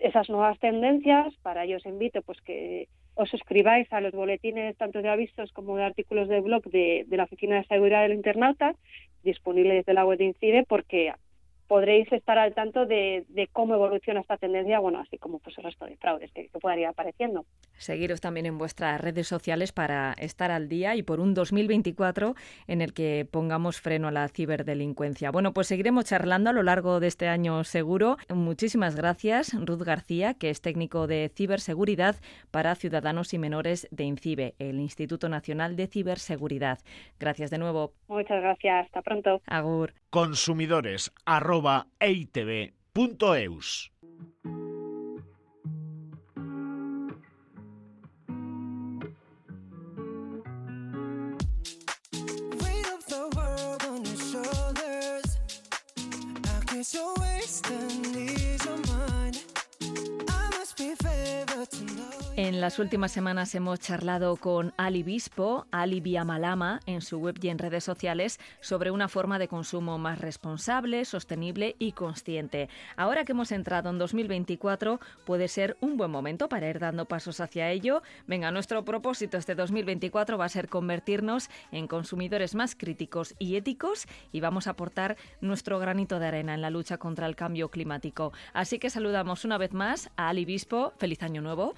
[0.00, 1.34] esas nuevas tendencias.
[1.42, 5.76] Para ello os invito pues que os suscribáis a los boletines tanto de avisos como
[5.76, 8.74] de artículos de blog de, de la Oficina de Seguridad del Internauta,
[9.22, 11.12] disponible desde la web de INCIDE, porque
[11.70, 15.84] podréis estar al tanto de, cómo evoluciona esta tendencia, bueno, así como pues el resto
[15.84, 17.46] de fraudes que, que puedan ir apareciendo.
[17.78, 22.34] Seguiros también en vuestras redes sociales para estar al día y por un 2024
[22.66, 25.30] en el que pongamos freno a la ciberdelincuencia.
[25.30, 28.16] Bueno, pues seguiremos charlando a lo largo de este año seguro.
[28.34, 32.16] Muchísimas gracias, Ruth García, que es técnico de ciberseguridad
[32.50, 36.80] para ciudadanos y menores de INCIBE, el Instituto Nacional de Ciberseguridad.
[37.20, 37.92] Gracias de nuevo.
[38.08, 38.86] Muchas gracias.
[38.86, 39.40] Hasta pronto.
[39.46, 39.94] Agur.
[40.10, 41.59] Consumidores arroba
[42.00, 43.90] eitv.eus.
[62.42, 67.48] En las últimas semanas hemos charlado con Ali Bispo, Ali Biamalama, en su web y
[67.48, 72.70] en redes sociales, sobre una forma de consumo más responsable, sostenible y consciente.
[72.96, 77.40] Ahora que hemos entrado en 2024, puede ser un buen momento para ir dando pasos
[77.40, 78.02] hacia ello.
[78.26, 84.06] Venga, nuestro propósito este 2024 va a ser convertirnos en consumidores más críticos y éticos
[84.32, 88.32] y vamos a aportar nuestro granito de arena en la lucha contra el cambio climático.
[88.54, 90.94] Así que saludamos una vez más a Ali Bispo.
[90.96, 91.74] Feliz año nuevo.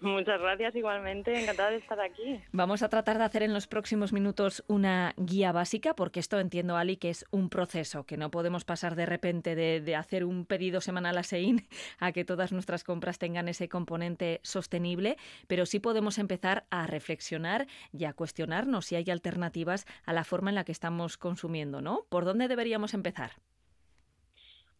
[0.00, 1.40] Muchas gracias, igualmente.
[1.40, 2.40] Encantada de estar aquí.
[2.52, 6.76] Vamos a tratar de hacer en los próximos minutos una guía básica, porque esto entiendo,
[6.76, 10.80] Ali, que es un proceso, que no podemos pasar de repente de, hacer un pedido
[10.80, 11.66] semanal a Sein
[11.98, 17.66] a que todas nuestras compras tengan ese componente sostenible, pero sí podemos empezar a reflexionar
[17.92, 22.04] y a cuestionarnos si hay alternativas a la forma en la que estamos consumiendo, ¿no?
[22.10, 23.32] ¿Por dónde deberíamos empezar?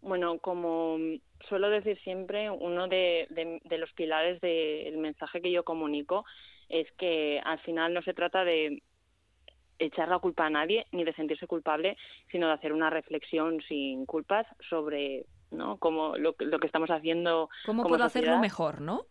[0.00, 0.98] Bueno, como
[1.48, 3.28] suelo decir siempre, uno de,
[3.78, 6.24] los pilares del mensaje que yo comunico
[6.68, 8.82] es que al final no se trata de
[9.78, 11.96] echar la culpa a nadie ni de sentirse culpable,
[12.30, 15.76] sino de hacer una reflexión sin culpas sobre ¿no?
[15.78, 17.48] Cómo, lo, que estamos haciendo.
[17.64, 19.06] ¿Cómo puedo hacerlo mejor, no?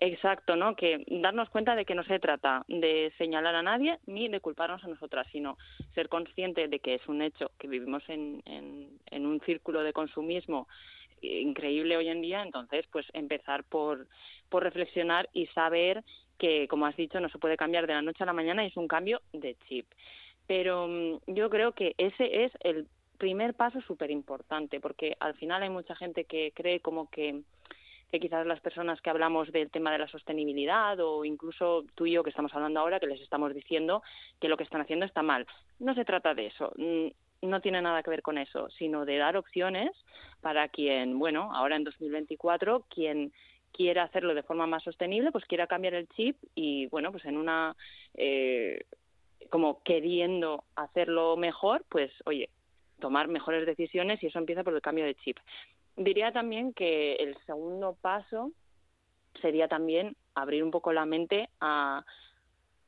[0.00, 0.76] Exacto, ¿no?
[0.76, 4.84] Que darnos cuenta de que no se trata de señalar a nadie ni de culparnos
[4.84, 5.58] a nosotras, sino
[5.94, 10.68] ser consciente de que es un hecho, que vivimos en, en, un círculo de consumismo
[11.20, 14.06] increíble hoy en día, entonces pues empezar por,
[14.48, 16.04] por reflexionar y saber
[16.38, 18.68] que, como has dicho, no se puede cambiar de la noche a la mañana y
[18.68, 19.86] es un cambio de chip.
[20.46, 22.86] Pero mm, yo creo que ese es el
[23.18, 27.42] primer paso súper importante, porque al final hay mucha gente que cree como que
[28.10, 32.12] que quizás las personas que hablamos del tema de la sostenibilidad o incluso tú y
[32.12, 34.02] yo que estamos hablando ahora, que les estamos diciendo
[34.40, 35.46] que lo que están haciendo está mal.
[35.78, 36.72] No se trata de eso,
[37.42, 39.90] no tiene nada que ver con eso, sino de dar opciones
[40.40, 43.32] para quien, bueno, ahora en 2024, quien
[43.72, 47.36] quiera hacerlo de forma más sostenible, pues quiera cambiar el chip y, bueno, pues en
[47.36, 47.76] una,
[48.14, 48.84] eh,
[49.50, 52.48] como queriendo hacerlo mejor, pues, oye,
[52.98, 55.38] tomar mejores decisiones y eso empieza por el cambio de chip.
[55.98, 58.52] Diría también que el segundo paso
[59.42, 62.04] sería también abrir un poco la mente a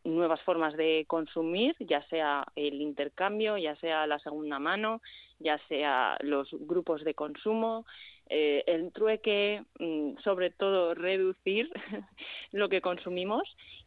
[0.04, 5.02] nuevas formas de consumir, ya sea el intercambio, ya sea la segunda mano,
[5.40, 7.84] ya sea los grupos de consumo,
[8.28, 11.68] eh, el trueque, mm, sobre todo reducir
[12.52, 13.42] lo que consumimos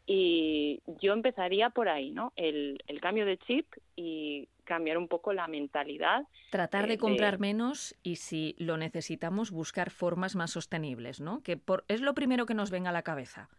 [0.05, 2.33] y yo empezaría por ahí, ¿no?
[2.35, 6.23] El, el cambio de chip y cambiar un poco la mentalidad.
[6.51, 11.41] Tratar de eh, comprar menos y si lo necesitamos buscar formas más sostenibles, ¿no?
[11.43, 13.49] Que por, es lo primero que nos venga a la cabeza.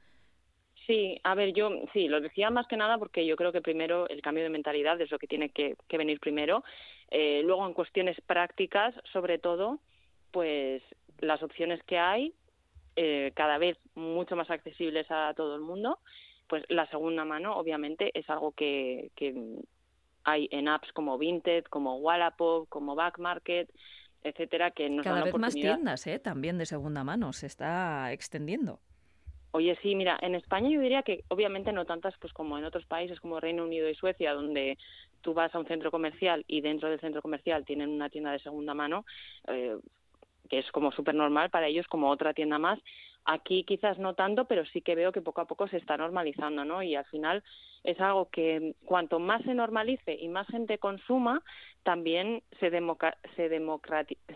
[0.86, 4.08] Sí, a ver, yo sí, lo decía más que nada porque yo creo que primero
[4.08, 6.62] el cambio de mentalidad es lo que tiene que, venir primero.
[7.10, 9.80] Eh, luego, en cuestiones prácticas, sobre todo,
[10.30, 10.82] pues
[11.20, 12.34] las opciones que hay,
[12.96, 15.98] eh, cada vez mucho más accesibles a todo el mundo,
[16.48, 19.32] pues la segunda mano, obviamente, es algo que, que
[20.24, 23.70] hay en apps como Vinted, como Wallapop, como Backmarket,
[24.22, 26.18] etcétera, que nos Cada vez más tiendas, ¿eh?
[26.18, 28.80] también de segunda mano, se está extendiendo.
[29.52, 32.86] Oye, sí, mira, en España yo diría que obviamente no tantas pues como en otros
[32.86, 34.78] países como Reino Unido y Suecia, donde
[35.20, 38.40] tú vas a un centro comercial y dentro del centro comercial tienen una tienda de
[38.40, 39.04] segunda mano,
[39.46, 39.76] eh,
[40.50, 42.80] que es como súper normal para ellos, como otra tienda más.
[43.24, 46.64] Aquí quizás no tanto, pero sí que veo que poco a poco se está normalizando,
[46.64, 46.82] ¿no?
[46.82, 47.42] Y al final
[47.82, 51.42] es algo que cuanto más se normalice y más gente consuma,
[51.82, 52.70] también se,
[53.36, 53.48] se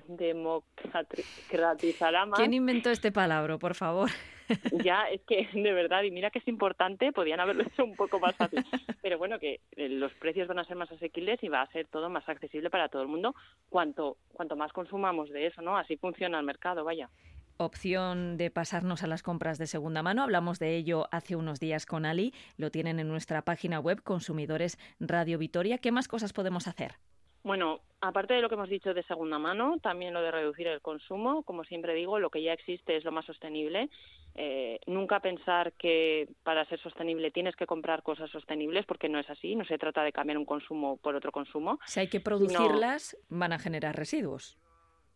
[0.06, 2.38] democratizará más.
[2.38, 4.08] ¿Quién inventó este palabra, por favor?
[4.82, 8.18] Ya, es que de verdad, y mira que es importante, podían haberlo hecho un poco
[8.18, 8.64] más fácil.
[9.02, 11.86] Pero bueno, que eh, los precios van a ser más asequibles y va a ser
[11.88, 13.34] todo más accesible para todo el mundo
[13.68, 15.76] cuanto, cuanto más consumamos de eso, ¿no?
[15.76, 17.10] Así funciona el mercado, vaya
[17.58, 20.22] opción de pasarnos a las compras de segunda mano.
[20.22, 22.32] Hablamos de ello hace unos días con Ali.
[22.56, 25.78] Lo tienen en nuestra página web Consumidores Radio Vitoria.
[25.78, 26.94] ¿Qué más cosas podemos hacer?
[27.42, 30.80] Bueno, aparte de lo que hemos dicho de segunda mano, también lo de reducir el
[30.80, 31.42] consumo.
[31.42, 33.90] Como siempre digo, lo que ya existe es lo más sostenible.
[34.34, 39.28] Eh, nunca pensar que para ser sostenible tienes que comprar cosas sostenibles, porque no es
[39.30, 39.56] así.
[39.56, 41.78] No se trata de cambiar un consumo por otro consumo.
[41.86, 44.58] Si hay que producirlas, van a generar residuos.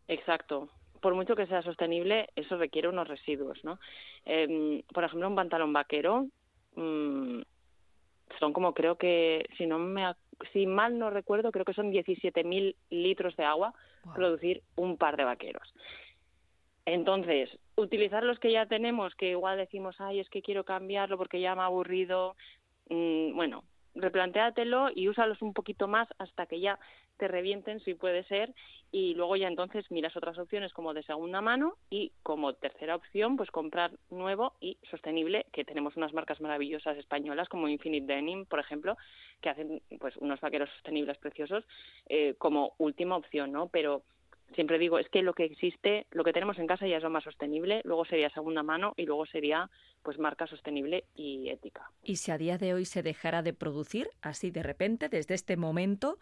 [0.09, 0.69] Exacto
[1.03, 3.79] por mucho que sea sostenible, eso requiere unos residuos, ¿no?
[4.25, 6.29] Em, por ejemplo, un pantalón vaquero
[6.77, 7.41] mm,
[8.39, 10.15] son como creo que, si no me
[10.53, 13.75] si mal no recuerdo, creo que son 17.000 litros de agua
[14.15, 15.73] producir un par de vaqueros.
[16.85, 21.41] Entonces, utilizar los que ya tenemos, que igual decimos, ay, es que quiero cambiarlo porque
[21.41, 22.35] ya me ha aburrido,
[22.91, 26.79] mm, bueno, replantéatelo y úsalos un poquito más hasta que ya
[27.17, 28.55] te revienten si puede ser
[28.91, 33.37] y luego ya entonces miras otras opciones como de segunda mano y como tercera opción
[33.37, 38.61] pues comprar nuevo y sostenible que tenemos unas marcas maravillosas españolas como Infinite Denim por
[38.61, 38.97] ejemplo
[39.41, 41.65] que hacen pues unos vaqueros sostenibles preciosos
[42.09, 44.03] eh, como última opción no pero
[44.55, 47.11] siempre digo, es que lo que existe, lo que tenemos en casa ya es lo
[47.11, 49.71] más sostenible, luego sería segunda mano y luego sería
[50.03, 51.91] pues marca sostenible y ética.
[52.03, 55.57] Y si a día de hoy se dejara de producir así de repente, desde este
[55.57, 56.19] momento,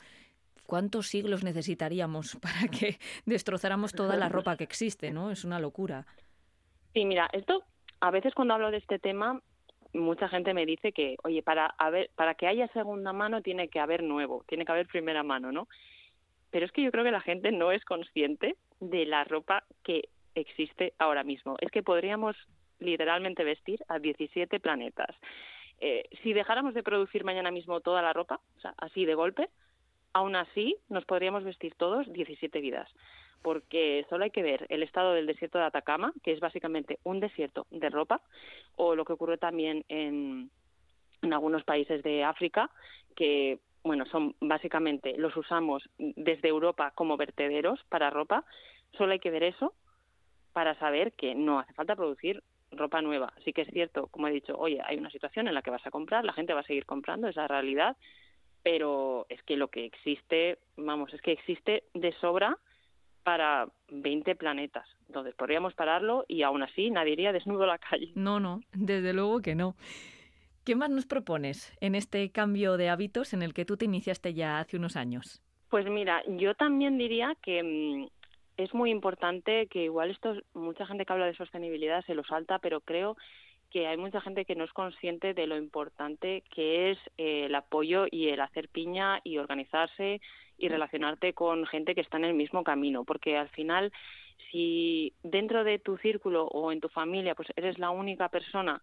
[0.71, 5.31] ¿cuántos siglos necesitaríamos para que destrozáramos toda la ropa que existe, no?
[5.31, 6.07] Es una locura.
[6.95, 7.65] Sí, mira, esto
[8.01, 9.43] a veces cuando hablo de este tema
[9.93, 14.45] mucha gente me dice que, oye, para que haya segunda mano tiene que haber nuevo,
[14.47, 15.67] tiene que haber primera mano, ¿no?
[16.51, 20.09] pero es que yo creo que la gente no es consciente de la ropa que
[20.35, 21.57] existe ahora mismo.
[21.61, 22.37] Es que podríamos
[22.79, 25.15] literalmente vestir a 17 planetas.
[25.81, 29.49] Eh, si dejáramos de producir mañana mismo toda la ropa, o sea, así de golpe,
[30.13, 32.89] aún así nos podríamos vestir todos 17 vidas.
[33.43, 37.21] Porque solo hay que ver el estado del desierto de Atacama, que es básicamente un
[37.21, 38.21] desierto de ropa,
[38.77, 40.51] o lo que ocurre también en,
[41.23, 42.71] en algunos países de África,
[43.17, 48.45] que bueno, son básicamente los usamos desde Europa como vertederos para ropa.
[48.99, 49.73] Solo hay que ver eso
[50.53, 52.43] para saber que no hace falta producir
[52.73, 53.33] ropa nueva.
[53.45, 55.87] Sí que es cierto, como he dicho, oye, hay una situación en la que vas
[55.87, 57.97] a comprar, la gente va a seguir comprando, esa realidad,
[58.63, 62.59] pero es que lo que existe, vamos, es que existe de sobra
[63.23, 64.87] para 20 planetas.
[65.07, 68.13] Entonces podríamos pararlo y aún así nadie iría desnudo a la calle.
[68.15, 69.77] No, no, desde luego que no.
[70.65, 74.35] ¿Qué más nos propones en este cambio de hábitos en el que tú te iniciaste
[74.35, 75.43] ya hace unos años?
[75.69, 78.09] Pues mira, yo también diría que mm,
[78.57, 82.59] es muy importante que igual esto, mucha gente que habla de sostenibilidad se lo salta,
[82.59, 83.17] pero creo
[83.71, 87.55] que hay mucha gente que no es consciente de lo importante que es eh, el
[87.55, 90.21] apoyo y el hacer piña y organizarse
[90.59, 93.93] y relacionarte con gente que está en el mismo camino, porque al final
[94.51, 98.83] si dentro de tu círculo o en tu familia pues eres la única persona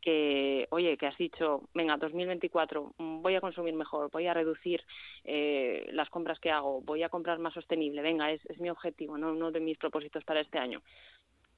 [0.00, 4.82] que, oye, que has dicho, venga, 2024, mm, voy a consumir mejor, voy a reducir
[5.24, 9.18] eh, las compras que hago, voy a comprar más sostenible, venga, es, es mi objetivo,
[9.18, 10.80] no uno de mis propósitos para este año.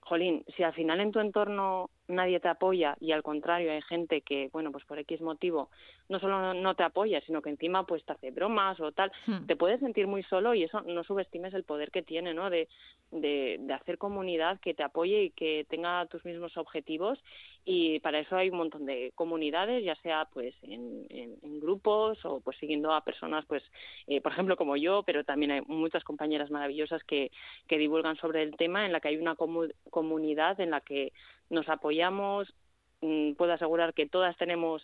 [0.02, 4.20] Jolín, si al final en tu entorno nadie te apoya y al contrario hay gente
[4.20, 5.70] que, bueno, pues por X motivo
[6.08, 9.46] no solo no te apoya, sino que encima pues te hace bromas o tal, hmm.
[9.46, 12.50] te puedes sentir muy solo y eso no subestimes el poder que tiene, ¿no?
[12.50, 12.68] De,
[13.12, 17.18] de, de, hacer comunidad que te apoye y que tenga tus mismos objetivos
[17.64, 22.40] y para eso hay un montón de comunidades, ya sea pues en, en, grupos o
[22.40, 23.62] pues siguiendo a personas pues,
[24.09, 27.31] eh, por ejemplo como yo, pero también hay muchas compañeras maravillosas que,
[27.68, 31.12] que divulgan sobre el tema en la que hay una comunidad en la que
[31.51, 32.53] nos apoyamos,
[33.01, 34.83] mm, puedo asegurar que todas tenemos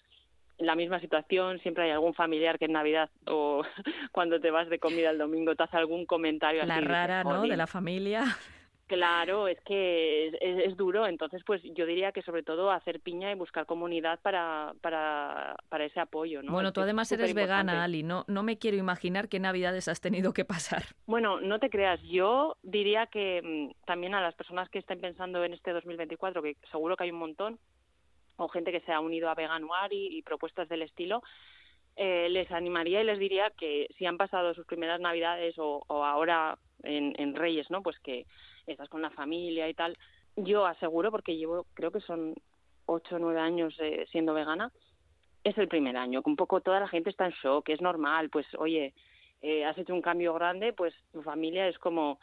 [0.58, 3.62] la misma situación, siempre hay algún familiar que en Navidad o
[4.12, 7.42] cuando te vas de comida el domingo te hace algún comentario la rara, ¿no?
[7.42, 8.24] De la familia.
[8.88, 13.34] Claro, es que es, duro, entonces pues yo diría que sobre todo hacer piña y
[13.34, 16.42] buscar comunidad para, para, para ese apoyo.
[16.42, 16.52] ¿no?
[16.52, 20.32] Bueno, tú además eres vegana, Ali, no, no me quiero imaginar qué navidades has tenido
[20.32, 20.84] que pasar.
[21.06, 25.42] Bueno, no te creas, yo diría que mm, también a las personas que estén pensando
[25.42, 27.58] en este 2024, que seguro que hay un montón,
[28.36, 31.22] o gente que se ha unido a Veganuar y, propuestas del estilo,
[31.96, 36.04] eh, les animaría y les diría que si han pasado sus primeras navidades o, o
[36.04, 37.82] ahora en, en Reyes, ¿no?
[37.82, 38.26] Pues que
[38.72, 39.96] estás con la familia y tal.
[40.36, 42.34] Yo aseguro, porque llevo, creo que son
[42.86, 44.72] ocho o nueve años eh, siendo vegana,
[45.44, 48.28] es el primer año, que un poco toda la gente está en shock, es normal,
[48.30, 48.94] pues oye,
[49.40, 52.18] eh, has hecho un cambio grande, pues tu familia es como,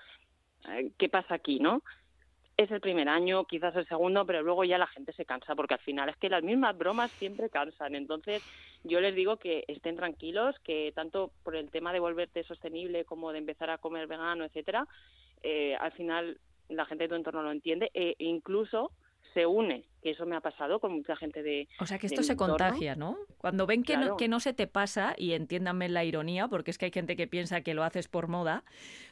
[0.70, 1.82] eh, ¿qué pasa aquí, no?
[2.58, 5.74] Es el primer año, quizás el segundo, pero luego ya la gente se cansa, porque
[5.74, 7.96] al final es que las mismas bromas siempre cansan.
[7.96, 8.44] Entonces,
[8.84, 13.34] yo les digo que estén tranquilos, que tanto por el tema de volverte sostenible como
[13.34, 14.88] de empezar a comer vegano, etcétera,
[15.44, 18.92] eh, al final la gente de tu entorno lo entiende e incluso
[19.36, 21.68] se une, que eso me ha pasado con mucha gente de...
[21.82, 23.18] O sea, que esto se contagia, ¿no?
[23.38, 26.78] Cuando ven que, no, que no se te pasa, y entiéndanme la ironía, porque es
[26.78, 28.64] que hay gente que piensa que lo haces por moda,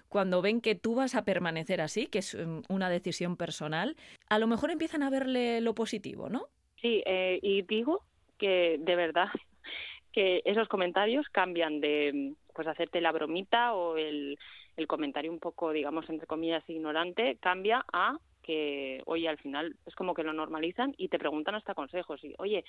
[0.08, 3.98] cuando ven que tú vas a permanecer así, que es mm, una decisión personal,
[4.30, 6.48] a lo mejor empiezan a verle lo positivo, ¿no?
[6.82, 8.06] Sí, eh, y digo
[8.38, 9.28] que de verdad
[10.14, 14.38] que esos comentarios cambian de pues hacerte la bromita o el
[14.78, 19.96] el comentario un poco, digamos, entre comillas, ignorante, cambia a que, oye, al final es
[19.96, 22.24] como que lo normalizan y te preguntan hasta consejos.
[22.24, 22.64] Y, oye,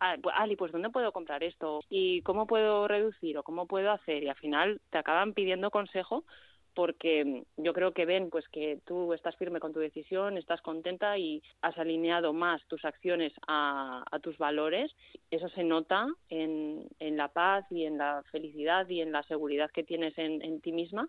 [0.00, 1.80] ah, pues, Ali, pues ¿dónde puedo comprar esto?
[1.90, 4.22] ¿Y cómo puedo reducir o cómo puedo hacer?
[4.22, 6.24] Y al final te acaban pidiendo consejo
[6.74, 11.16] porque yo creo que ven pues que tú estás firme con tu decisión, estás contenta
[11.16, 14.94] y has alineado más tus acciones a, a tus valores.
[15.30, 19.70] Eso se nota en, en, la paz y en la felicidad y en la seguridad
[19.70, 21.08] que tienes en, en ti misma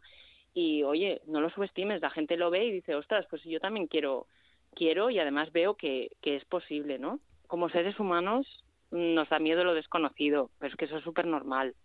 [0.57, 3.85] y oye, no lo subestimes, la gente lo ve y dice, ostras, pues yo también
[3.85, 4.25] quiero,
[4.73, 7.19] quiero y además veo que, que es posible, ¿no?
[7.45, 8.47] Como seres humanos
[8.89, 11.75] nos da miedo lo desconocido, pero es que eso es súper normal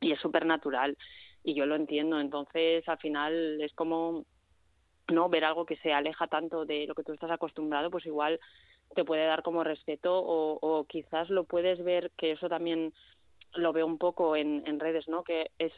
[0.00, 0.98] y es súper natural
[1.44, 4.24] y yo lo entiendo, entonces al final es como
[5.12, 8.40] no ver algo que se aleja tanto de lo que tú estás acostumbrado, pues igual
[8.96, 12.92] te puede dar como respeto o, o quizás lo puedes ver, que eso también
[13.52, 15.22] lo veo un poco en, en redes, ¿no?
[15.22, 15.72] Que es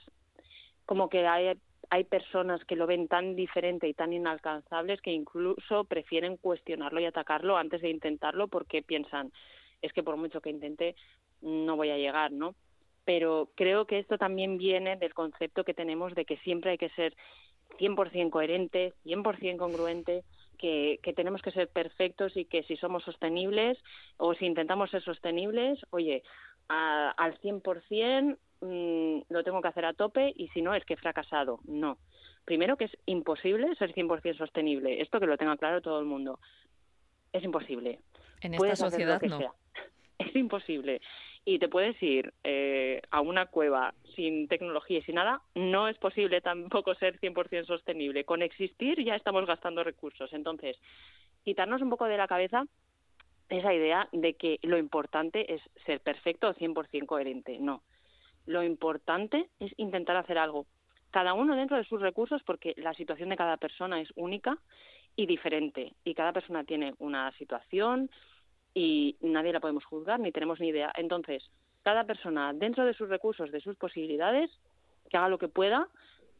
[0.86, 1.58] como que hay
[1.90, 7.04] hay personas que lo ven tan diferente y tan inalcanzables que incluso prefieren cuestionarlo y
[7.04, 9.32] atacarlo antes de intentarlo porque piensan,
[9.82, 10.96] es que por mucho que intente,
[11.42, 12.54] no voy a llegar, ¿no?
[13.04, 16.90] Pero creo que esto también viene del concepto que tenemos de que siempre hay que
[16.90, 17.14] ser
[17.78, 20.24] 100% coherente, 100% congruente,
[20.58, 23.78] que, que tenemos que ser perfectos y que si somos sostenibles
[24.16, 26.22] o si intentamos ser sostenibles, oye,
[26.68, 30.94] a, al 100% Mm, lo tengo que hacer a tope y si no es que
[30.94, 31.60] he fracasado.
[31.66, 31.98] No.
[32.44, 35.00] Primero que es imposible ser 100% sostenible.
[35.02, 36.38] Esto que lo tenga claro todo el mundo.
[37.32, 38.00] Es imposible.
[38.40, 39.54] En esta sociedad no.
[40.18, 41.02] Es imposible.
[41.44, 45.42] Y te puedes ir eh, a una cueva sin tecnología y sin nada.
[45.54, 48.24] No es posible tampoco ser 100% sostenible.
[48.24, 50.32] Con existir ya estamos gastando recursos.
[50.32, 50.78] Entonces,
[51.44, 52.64] quitarnos un poco de la cabeza
[53.48, 57.58] esa idea de que lo importante es ser perfecto o 100% coherente.
[57.58, 57.82] No.
[58.46, 60.66] Lo importante es intentar hacer algo.
[61.10, 64.58] Cada uno dentro de sus recursos, porque la situación de cada persona es única
[65.14, 65.94] y diferente.
[66.04, 68.10] Y cada persona tiene una situación
[68.74, 70.92] y nadie la podemos juzgar ni tenemos ni idea.
[70.96, 71.48] Entonces,
[71.82, 74.50] cada persona dentro de sus recursos, de sus posibilidades,
[75.08, 75.88] que haga lo que pueda,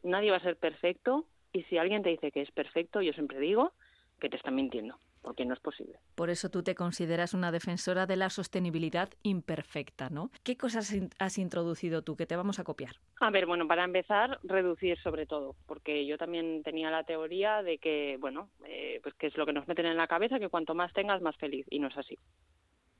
[0.03, 3.39] nadie va a ser perfecto y si alguien te dice que es perfecto, yo siempre
[3.39, 3.71] digo
[4.19, 5.99] que te están mintiendo porque no es posible.
[6.15, 10.31] Por eso tú te consideras una defensora de la sostenibilidad imperfecta, ¿no?
[10.43, 12.95] ¿Qué cosas has introducido tú que te vamos a copiar?
[13.19, 17.77] A ver, bueno, para empezar, reducir sobre todo, porque yo también tenía la teoría de
[17.77, 20.75] que, bueno, eh, pues que es lo que nos meten en la cabeza, que cuanto
[20.75, 22.17] más tengas, más feliz, y no es así.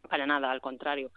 [0.09, 1.11] Para nada, al contrario.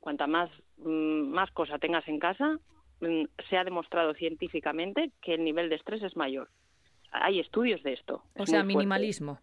[0.00, 2.58] Cuanta más, mm, más cosa tengas en casa,
[3.00, 6.48] mm, se ha demostrado científicamente que el nivel de estrés es mayor.
[7.12, 8.22] Hay estudios de esto.
[8.36, 9.40] O sea, minimalismo.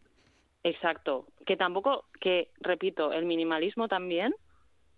[0.64, 4.34] Exacto, que tampoco, que repito, el minimalismo también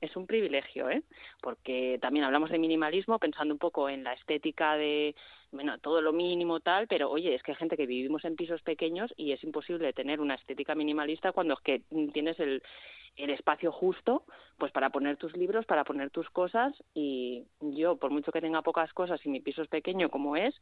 [0.01, 1.03] es un privilegio, ¿eh?
[1.41, 5.15] Porque también hablamos de minimalismo pensando un poco en la estética de,
[5.51, 8.61] bueno, todo lo mínimo tal, pero oye, es que hay gente que vivimos en pisos
[8.61, 11.81] pequeños y es imposible tener una estética minimalista cuando es que
[12.13, 12.61] tienes el,
[13.15, 14.23] el espacio justo,
[14.57, 18.61] pues para poner tus libros, para poner tus cosas y yo, por mucho que tenga
[18.61, 20.53] pocas cosas y mi piso es pequeño como es,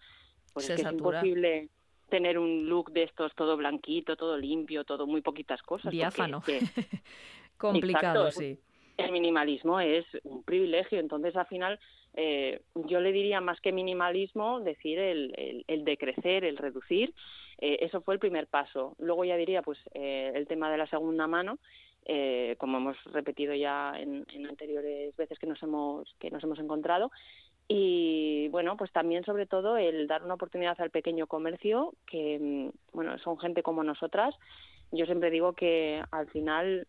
[0.54, 1.70] pues es que es imposible
[2.14, 5.92] tener un look de estos todo blanquito, todo limpio, todo muy poquitas cosas.
[5.92, 6.44] Diáfano.
[7.58, 8.60] Complicado, sí.
[8.98, 11.80] El minimalismo es un privilegio, entonces al final
[12.14, 17.16] eh, yo le diría más que minimalismo, decir el, el, el decrecer, el reducir,
[17.58, 18.96] eh, eso fue el primer paso.
[19.00, 21.58] Luego ya diría pues eh, el tema de la segunda mano,
[22.06, 26.60] eh, como hemos repetido ya en, en, anteriores veces que nos hemos que nos hemos
[26.60, 27.10] encontrado
[27.68, 32.96] y bueno, pues también sobre todo el dar una oportunidad al pequeño comercio, que mm,
[32.96, 34.36] bueno, son gente como nosotras.
[34.92, 36.88] Yo siempre digo que al final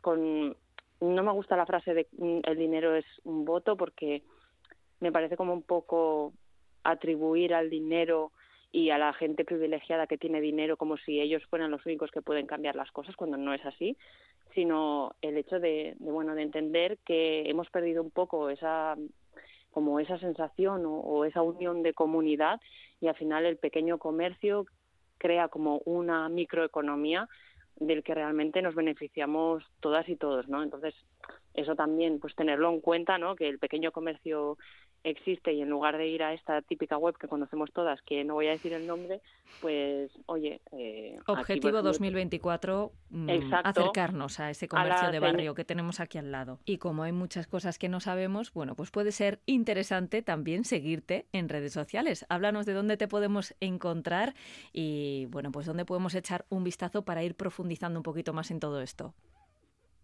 [0.00, 0.56] con
[1.00, 4.22] no me gusta la frase de mm, el dinero es un voto porque
[5.00, 6.32] me parece como un poco
[6.82, 8.32] atribuir al dinero
[8.72, 12.22] y a la gente privilegiada que tiene dinero como si ellos fueran los únicos que
[12.22, 13.96] pueden cambiar las cosas cuando no es así
[14.54, 18.96] sino el hecho de, de bueno de entender que hemos perdido un poco esa
[19.76, 22.62] como esa sensación o, esa unión de comunidad
[22.98, 24.64] y al final el pequeño comercio
[25.18, 27.28] crea como una microeconomía
[27.78, 30.62] del que realmente nos beneficiamos todas y todos, ¿no?
[30.62, 30.94] Entonces,
[31.52, 33.36] eso también, pues tenerlo en cuenta, ¿no?
[33.36, 34.56] Que el pequeño comercio
[35.06, 38.34] existe y en lugar de ir a esta típica web que conocemos todas, que no
[38.34, 39.20] voy a decir el nombre,
[39.60, 40.60] pues oye...
[40.72, 43.30] Eh, Objetivo 2024, mm,
[43.64, 46.58] acercarnos a ese comercio de barrio que tenemos aquí al lado.
[46.64, 51.26] Y como hay muchas cosas que no sabemos, bueno, pues puede ser interesante también seguirte
[51.32, 52.26] en redes sociales.
[52.28, 54.34] Háblanos de dónde te podemos encontrar
[54.72, 58.58] y, bueno, pues dónde podemos echar un vistazo para ir profundizando un poquito más en
[58.58, 59.14] todo esto.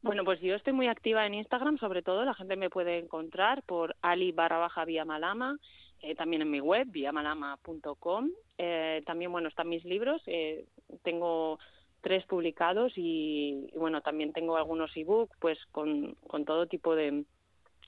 [0.02, 3.62] Bueno, pues yo estoy muy activa en Instagram, sobre todo la gente me puede encontrar
[3.62, 5.58] por ali barra baja vía malama,
[6.00, 8.30] eh, también en mi web, viamalama.com.
[8.58, 10.64] Eh, también, bueno, están mis libros, eh,
[11.04, 11.60] tengo
[12.00, 17.24] tres publicados y, bueno, también tengo algunos ebook, pues con, con todo tipo de,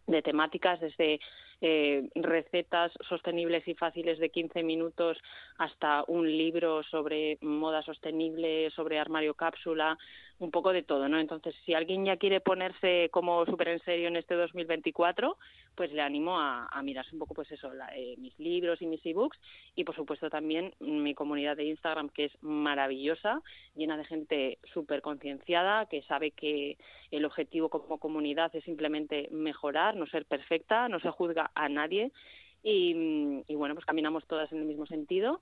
[0.06, 1.18] de temáticas, desde
[1.60, 5.16] eh, recetas sostenibles y fáciles de 15 minutos
[5.56, 9.96] hasta un libro sobre moda sostenible, sobre armario cápsula,
[10.39, 11.18] un poco de todo, ¿no?
[11.18, 15.37] Entonces, si alguien ya quiere ponerse como súper en serio en este 2024,
[15.74, 18.87] pues le animo a, a mirarse un poco, pues eso, la, eh, mis libros y
[18.87, 19.39] mis ebooks
[19.76, 23.43] y, por supuesto, también mi comunidad de Instagram, que es maravillosa,
[23.76, 26.78] llena de gente súper concienciada, que sabe que
[27.11, 32.11] el objetivo como comunidad es simplemente mejorar, no ser perfecta, no se juzga a nadie
[32.62, 35.41] y, y bueno, pues caminamos todas en el mismo sentido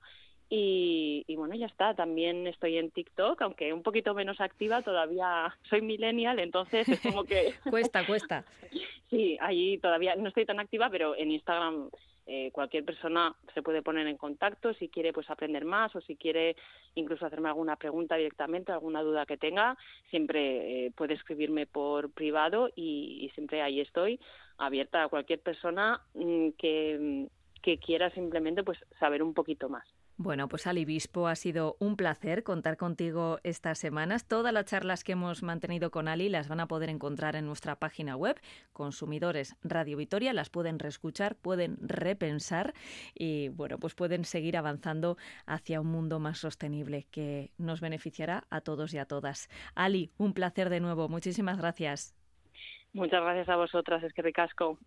[0.55, 1.95] y, y, bueno, ya está.
[1.95, 7.25] También estoy en TikTok, aunque un poquito menos activa, todavía soy millennial, entonces es como
[7.25, 7.55] que...
[7.71, 8.45] cuesta, cuesta.
[9.09, 11.91] Sí, ahí todavía no estoy tan activa, pero en Instagram
[12.25, 16.17] eh, cualquier persona se puede poner en contacto si quiere pues aprender más o si
[16.17, 16.57] quiere
[16.95, 19.77] incluso hacerme alguna pregunta directamente, alguna duda que tenga,
[20.09, 24.19] siempre eh, puede escribirme por privado y, y, siempre ahí estoy
[24.57, 27.29] abierta a cualquier persona mmm, que,
[27.61, 29.85] que quiera simplemente pues saber un poquito más.
[30.19, 34.29] Bueno, pues Ali Bispo, ha sido un placer contar contigo estas semanas.
[34.29, 37.77] Todas las charlas que hemos mantenido con Ali las van a poder encontrar en nuestra
[37.77, 38.41] página web,
[38.73, 42.75] Consumidores Radio Vitoria, las pueden reescuchar, pueden repensar
[43.15, 48.61] y bueno, pues pueden seguir avanzando hacia un mundo más sostenible que nos beneficiará a
[48.61, 49.49] todos y a todas.
[49.75, 51.09] Ali, un placer de nuevo.
[51.09, 52.15] Muchísimas gracias.
[52.93, 54.79] Muchas gracias a vosotras, es que ricasco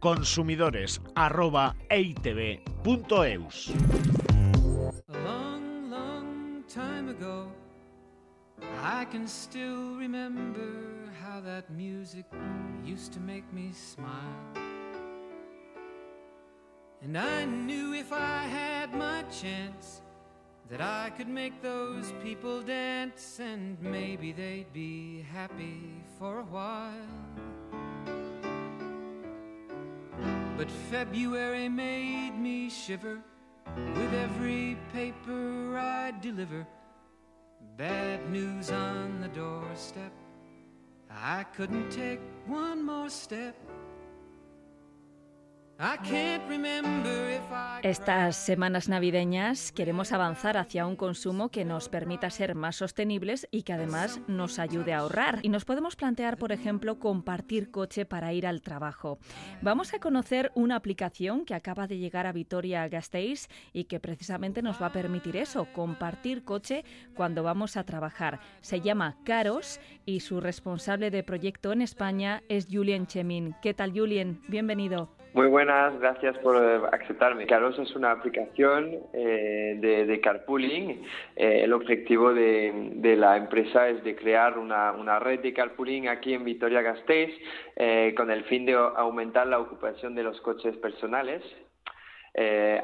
[0.00, 3.72] consumidores arroba eitv.eus.
[8.80, 10.72] I can still remember
[11.22, 12.24] how that music
[12.84, 14.52] used to make me smile.
[17.02, 20.02] And I knew if I had my chance
[20.70, 27.57] that I could make those people dance and maybe they'd be happy for a while.
[30.58, 33.20] But February made me shiver
[33.94, 36.66] with every paper I deliver.
[37.76, 40.10] Bad news on the doorstep.
[41.08, 43.54] I couldn't take one more step.
[47.84, 53.62] Estas semanas navideñas queremos avanzar hacia un consumo que nos permita ser más sostenibles y
[53.62, 55.38] que además nos ayude a ahorrar.
[55.42, 59.20] Y nos podemos plantear, por ejemplo, compartir coche para ir al trabajo.
[59.62, 64.62] Vamos a conocer una aplicación que acaba de llegar a Vitoria Gasteiz y que precisamente
[64.62, 68.40] nos va a permitir eso, compartir coche cuando vamos a trabajar.
[68.62, 73.54] Se llama Caros y su responsable de proyecto en España es Julien Chemin.
[73.62, 74.42] ¿Qué tal, Julien?
[74.48, 75.17] Bienvenido.
[75.34, 77.46] Muy buenas, gracias por eh, aceptarme.
[77.46, 81.04] Caros es una aplicación eh, de, carpooling.
[81.36, 86.44] Eh, el objetivo de, la empresa es de crear una, red de carpooling aquí en
[86.44, 87.34] Vitoria-Gasteiz
[88.16, 91.42] con el fin de aumentar la ocupación de los coches personales.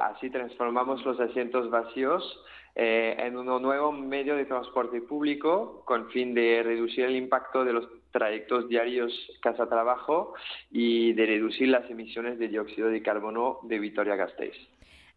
[0.00, 6.62] así transformamos los asientos vacíos en un nuevo medio de transporte público con fin de
[6.62, 9.12] reducir el impacto de los trayectos diarios
[9.42, 10.34] casa-trabajo
[10.70, 14.54] y de reducir las emisiones de dióxido de carbono de Vitoria-Gasteiz.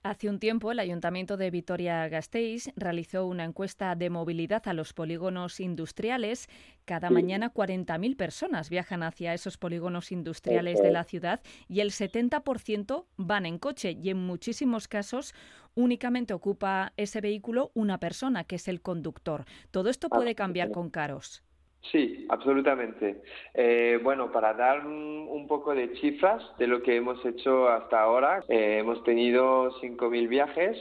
[0.01, 5.59] Hace un tiempo, el Ayuntamiento de Vitoria-Gasteiz realizó una encuesta de movilidad a los polígonos
[5.59, 6.47] industriales.
[6.85, 13.05] Cada mañana 40.000 personas viajan hacia esos polígonos industriales de la ciudad y el 70%
[13.17, 15.35] van en coche y en muchísimos casos
[15.75, 19.45] únicamente ocupa ese vehículo una persona, que es el conductor.
[19.69, 21.43] Todo esto puede cambiar con caros.
[21.91, 23.21] Sí, absolutamente.
[23.53, 28.43] Eh, bueno, para dar un, poco de cifras de lo que hemos hecho hasta ahora,
[28.49, 30.77] eh, hemos tenido 5.000 viajes,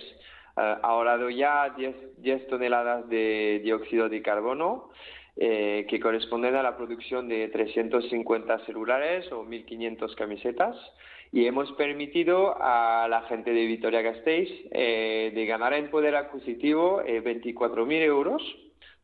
[0.57, 4.91] eh, ahorrado ya 10, 10, toneladas de dióxido de carbono,
[5.39, 10.75] que corresponden a la producción de 350 celulares o 1.500 camisetas
[11.31, 18.43] y hemos permitido a la gente de Vitoria-Gasteiz de ganar en poder adquisitivo 24.000 euros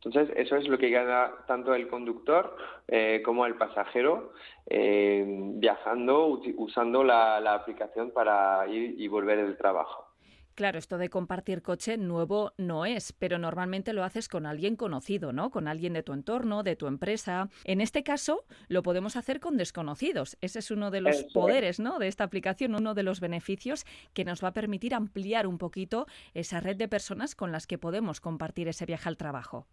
[0.05, 2.55] entonces, eso es lo que gana tanto el conductor
[2.87, 4.33] eh, como el pasajero
[4.65, 5.23] eh,
[5.55, 10.09] viajando, usando la, aplicación para ir y volver del trabajo.
[10.55, 15.33] Claro, esto de compartir coche nuevo no es, pero normalmente lo haces con alguien conocido,
[15.33, 15.49] ¿no?
[15.49, 17.49] Con alguien de tu entorno, de tu empresa.
[17.63, 20.37] En este caso, lo podemos hacer con desconocidos.
[20.41, 21.97] Ese es uno de los poderes, ¿no?
[21.97, 26.05] De esta aplicación, uno de los beneficios que nos va a permitir ampliar un poquito
[26.35, 29.65] esa red de personas con las que podemos compartir ese viaje al trabajo.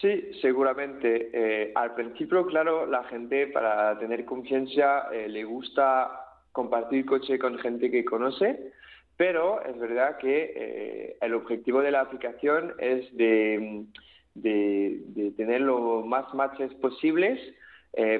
[0.00, 1.30] Sí, seguramente.
[1.32, 7.58] Eh, al principio, claro, la gente para tener confianza eh, le gusta compartir coche con
[7.58, 8.72] gente que conoce,
[9.16, 13.84] pero es verdad que eh, el objetivo de la aplicación es de,
[15.36, 17.38] tener los más matches posibles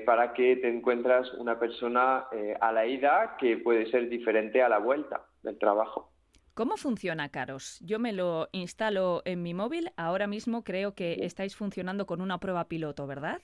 [0.05, 2.27] para que te encuentras una persona
[2.61, 6.12] a la ida que puede ser diferente a la vuelta del trabajo.
[6.55, 7.81] ¿Cómo funciona Caros?
[7.81, 9.91] Yo me lo instalo en mi móvil.
[9.97, 13.41] Ahora mismo creo que estáis funcionando con una prueba piloto, ¿verdad?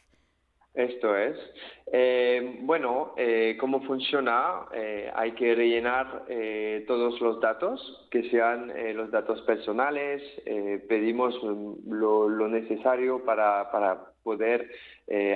[0.74, 1.36] Esto es.
[1.90, 4.66] Eh, bueno, eh, ¿cómo funciona?
[4.74, 6.26] Eh, hay que rellenar
[6.86, 10.22] todos los datos, que sean los datos personales.
[10.86, 14.70] pedimos lo, lo necesario para, para poder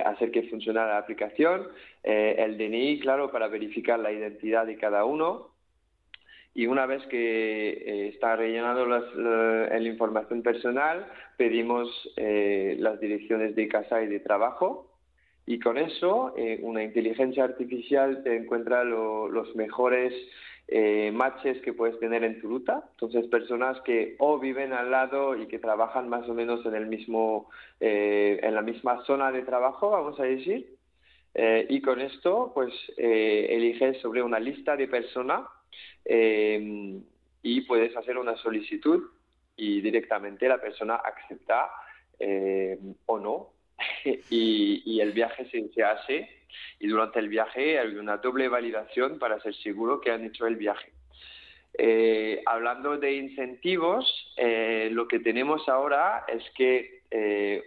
[0.05, 1.67] hacer que funcione la aplicación.
[2.03, 5.52] el DNI, claro, para verificar la identidad de cada uno
[6.55, 13.67] y una vez que eh, está rellenado la, información personal, pedimos eh, las direcciones de
[13.67, 14.91] casa y de trabajo
[15.45, 20.13] y con eso eh, una inteligencia artificial te encuentra los mejores
[21.11, 22.85] matches que puedes tener en tu ruta.
[22.91, 26.87] Entonces, personas que o viven al lado y que trabajan más o menos en, el
[26.87, 27.49] mismo,
[27.81, 30.77] en la misma zona de trabajo, vamos a decir.
[31.35, 35.43] y con esto, pues, eliges sobre una lista de personas
[36.05, 37.01] eh,
[37.41, 39.03] y puedes hacer una solicitud
[39.55, 41.69] y directamente la persona acepta
[42.19, 43.49] eh, o no
[44.29, 46.29] y, el viaje se, hace
[46.79, 50.55] y durante el viaje hay una doble validación para ser seguro que han hecho el
[50.55, 50.91] viaje.
[51.75, 54.05] Eh, hablando de incentivos,
[54.91, 57.01] lo que tenemos ahora es que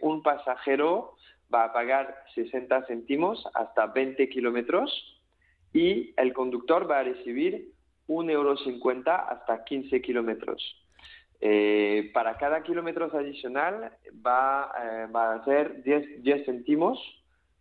[0.01, 1.17] un pasajero
[1.53, 5.21] va a pagar 60 céntimos hasta 20 kilómetros
[5.73, 7.73] y el conductor va a recibir
[8.09, 8.55] 1,50 euro
[9.29, 10.83] hasta 15 kilómetros.
[11.41, 13.93] Eh, para cada kilómetro adicional
[14.27, 16.99] va, eh, va a ser 10, 10 céntimos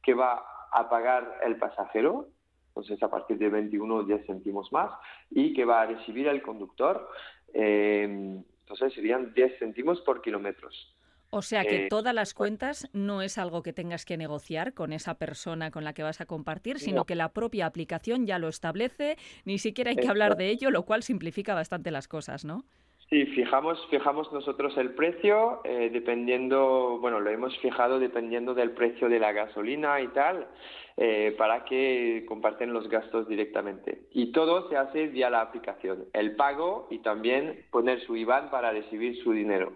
[0.02, 2.30] que va a pagar el pasajero,
[2.70, 4.92] entonces a partir de 21 10 céntimos más,
[5.30, 7.10] y que va a recibir el conductor,
[7.54, 10.95] eh, entonces serían 10 céntimos por kilómetros.
[11.36, 15.16] O sea que todas las cuentas no es algo que tengas que negociar con esa
[15.16, 19.18] persona con la que vas a compartir, sino que la propia aplicación ya lo establece,
[19.44, 22.64] ni siquiera hay que hablar de ello, lo cual simplifica bastante las cosas, ¿no?
[23.10, 29.10] Sí, fijamos, fijamos nosotros el precio eh, dependiendo, bueno, lo hemos fijado dependiendo del precio
[29.10, 30.48] de la gasolina y tal,
[30.96, 34.04] eh, para que comparten los gastos directamente.
[34.12, 38.72] Y todo se hace vía la aplicación, el pago y también poner su IBAN para
[38.72, 39.74] recibir su dinero.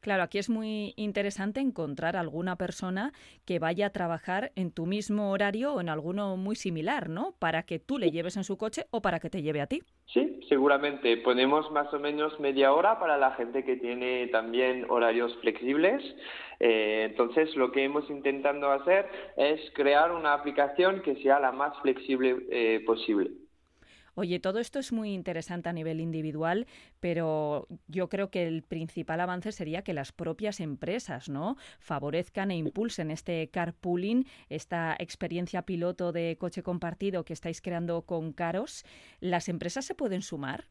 [0.00, 3.12] Claro, aquí es muy interesante encontrar alguna persona
[3.44, 7.34] que vaya a trabajar en tu mismo horario o en alguno muy similar, ¿no?
[7.38, 9.82] Para que tú le lleves en su coche o para que te lleve a ti.
[10.06, 11.16] Sí, seguramente.
[11.18, 16.02] Ponemos más o menos media hora para la gente que tiene también horarios flexibles.
[16.60, 21.78] Eh, entonces, lo que hemos intentado hacer es crear una aplicación que sea la más
[21.82, 23.30] flexible eh, posible.
[24.18, 26.66] Oye, todo esto es muy interesante a nivel individual,
[26.98, 31.54] pero yo creo que el principal avance sería que las propias empresas, ¿no?
[31.78, 38.32] favorezcan e impulsen este carpooling, esta experiencia piloto de coche compartido que estáis creando con
[38.32, 38.84] Caros.
[39.20, 40.64] ¿Las empresas se pueden sumar?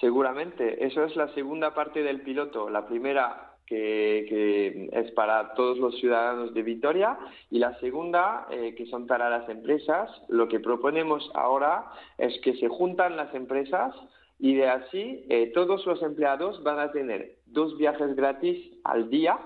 [0.00, 2.68] Seguramente, eso es la segunda parte del piloto.
[2.68, 7.18] La primera que, es para todos los ciudadanos de Vitoria
[7.50, 10.10] y la segunda, eh, que son para las empresas.
[10.28, 13.94] Lo que proponemos ahora es que se juntan las empresas
[14.38, 19.38] y de así eh, todos los empleados van a tener dos viajes gratis al día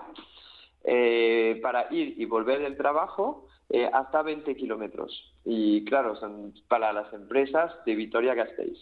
[0.85, 3.47] eh, para ir y volver del trabajo
[3.93, 5.33] hasta 20 kilómetros.
[5.45, 8.77] Y claro, son para las empresas de Vitoria-Gasteiz.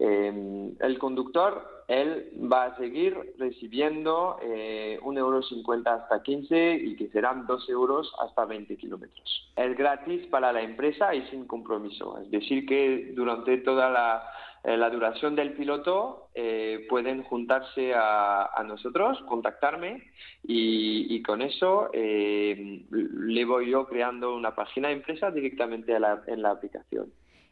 [0.00, 6.96] Eh, el conductor, él va a seguir recibiendo eh, un euro cincuenta hasta 15 y
[6.96, 9.52] que serán dos euros hasta 20 kilómetros.
[9.56, 12.16] Es gratis para la empresa y sin compromiso.
[12.18, 14.22] Es decir, que durante toda la,
[14.62, 20.04] eh, duración del piloto eh, pueden juntarse a, nosotros, contactarme
[20.44, 27.10] y, con eso le voy yo creando una página de empresa directamente en la aplicación.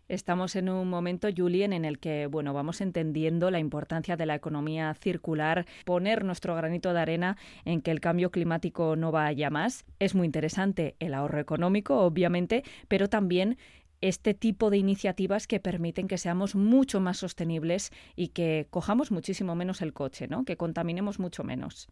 [0.09, 4.35] Estamos en un momento, Julien, en el que bueno, vamos entendiendo la importancia de la
[4.35, 7.37] economía circular, poner nuestro granito de arena
[7.67, 9.85] en que el cambio climático no vaya más.
[9.99, 13.59] Es muy interesante el ahorro económico, obviamente, pero también
[14.01, 19.55] este tipo de iniciativas que permiten que seamos mucho más sostenibles y que cojamos muchísimo
[19.57, 20.47] menos el coche, ¿no?
[20.47, 21.87] Que contaminemos mucho menos.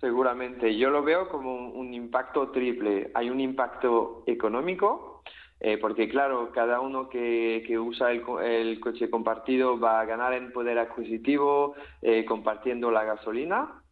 [0.00, 3.10] Seguramente, yo lo veo como un impacto triple.
[3.14, 5.09] Hay un impacto económico,
[5.60, 10.78] eh, porque claro, cada uno que, usa el, coche compartido va a ganar en poder
[10.78, 13.82] adquisitivo eh, compartiendo la gasolina.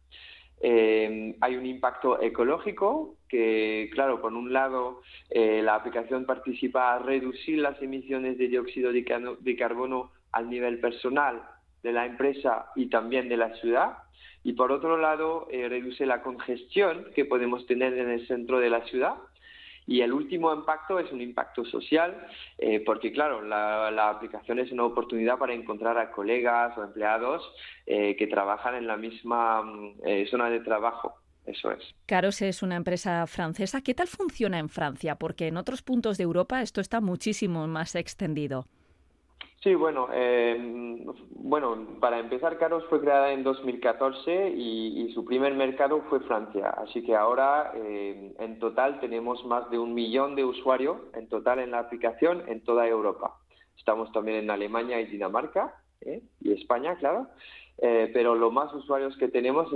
[0.61, 7.59] Eh, hay un impacto ecológico que, claro, por un lado, la aplicación participa a reducir
[7.59, 11.43] las emisiones de dióxido de, carbono al nivel personal
[11.83, 13.99] de la empresa y también de la ciudad.
[14.43, 18.81] Y por otro lado, reduce la congestión que podemos tener en el centro de la
[18.85, 19.15] ciudad
[19.89, 22.15] y el último impacto es un impacto social,
[22.59, 27.41] eh, porque claro, la, aplicación es una oportunidad para encontrar a colegas o empleados
[27.87, 31.15] eh, que trabajan en la misma mm, eh, zona de trabajo.
[31.43, 31.95] Eso es.
[32.05, 33.81] Caros es una empresa francesa.
[33.81, 35.15] ¿Qué tal funciona en Francia?
[35.15, 38.67] Porque en otros puntos de Europa esto está muchísimo más extendido.
[39.61, 40.57] Sí, bueno, eh,
[41.31, 46.69] bueno, para empezar, Caros fue creada en 2014 y, su primer mercado fue Francia.
[46.69, 51.59] Así que ahora, eh, en total, tenemos más de un millón de usuarios en total
[51.59, 53.35] en la aplicación en toda Europa.
[53.77, 56.21] Estamos también en Alemania y Dinamarca ¿eh?
[56.39, 57.27] y España, claro.
[57.77, 59.69] pero los más usuarios que tenemos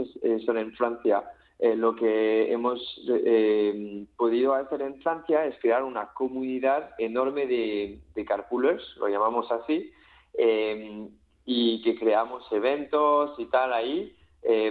[0.45, 1.23] son en Francia.
[1.59, 7.99] Eh, lo que hemos eh, podido hacer en Francia es crear una comunidad enorme de,
[8.13, 9.91] de carpoolers, lo llamamos así,
[10.33, 11.07] eh,
[11.45, 14.15] y que creamos eventos y tal ahí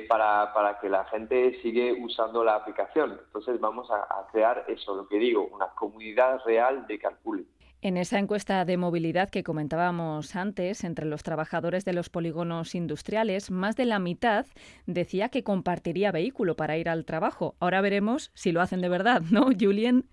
[0.06, 3.18] para, para, que la gente siga usando la aplicación.
[3.24, 7.48] Entonces vamos a, crear eso, lo que digo, una comunidad real de carpooling.
[7.84, 13.50] En esa encuesta de movilidad que comentábamos antes, entre los trabajadores de los polígonos industriales,
[13.50, 14.46] más de la mitad
[14.86, 17.56] decía que compartiría vehículo para ir al trabajo.
[17.58, 20.04] Ahora veremos si lo hacen de verdad, ¿no, Julien?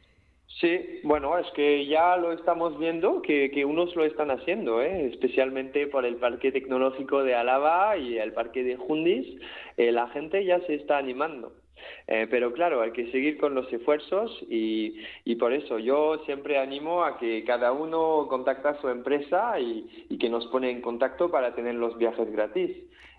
[0.47, 5.05] Sí, bueno, es que ya lo estamos viendo, que, unos lo están haciendo, ¿eh?
[5.05, 9.28] especialmente por el parque tecnológico de Alaba y el parque de Jundis,
[9.78, 11.53] eh, la gente ya se está animando.
[12.07, 16.57] Eh, pero claro, hay que seguir con los esfuerzos y, y, por eso yo siempre
[16.57, 20.82] animo a que cada uno contacte a su empresa y, y, que nos pone en
[20.82, 22.71] contacto para tener los viajes gratis.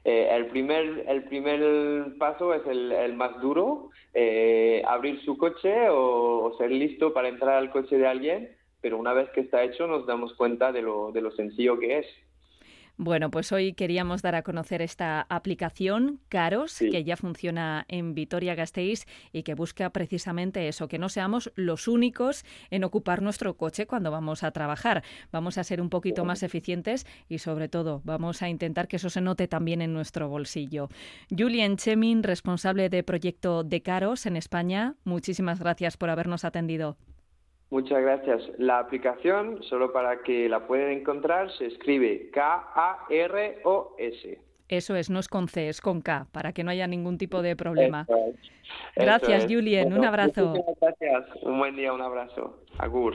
[0.04, 6.54] Eh, el, primer, el primer paso es el, más duro, eh, abrir su coche o,
[6.58, 8.50] ser listo para entrar al coche de alguien,
[8.80, 11.98] pero una vez que está hecho nos damos cuenta de lo, de lo sencillo que
[11.98, 12.06] es.
[13.02, 19.06] Bueno, pues hoy queríamos dar a conocer esta aplicación Caros, que ya funciona en Vitoria-Gasteiz
[19.32, 24.10] y que busca precisamente eso, que no seamos los únicos en ocupar nuestro coche cuando
[24.10, 25.02] vamos a trabajar.
[25.32, 29.08] Vamos a ser un poquito más eficientes y sobre todo vamos a intentar que eso
[29.08, 30.90] se note también en nuestro bolsillo.
[31.30, 36.98] Julian Chemin, responsable de proyecto de Caros en España, muchísimas gracias por habernos atendido.
[37.70, 38.42] Muchas gracias.
[38.58, 43.60] La aplicación, solo para que la puedan encontrar, se escribe K-A-R-O-S.
[44.68, 47.42] Eso es, no es con C, es con K, para que no haya ningún tipo
[47.42, 48.06] de problema.
[48.94, 49.92] Gracias, Julien.
[49.92, 50.54] un abrazo.
[50.80, 51.24] Gracias.
[51.42, 52.60] Un buen día, un abrazo.
[52.78, 53.14] Agur.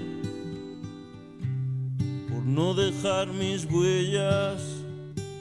[2.45, 4.81] no dejar mis huellas.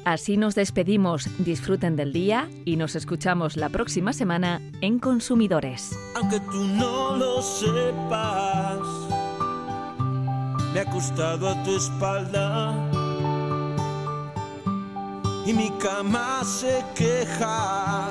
[0.05, 5.96] Así nos despedimos, disfruten del día y nos escuchamos la próxima semana en Consumidores.
[6.16, 8.80] Aunque tú no lo sepas,
[10.72, 12.74] me ha acostado a tu espalda
[15.46, 18.09] y mi cama se queja,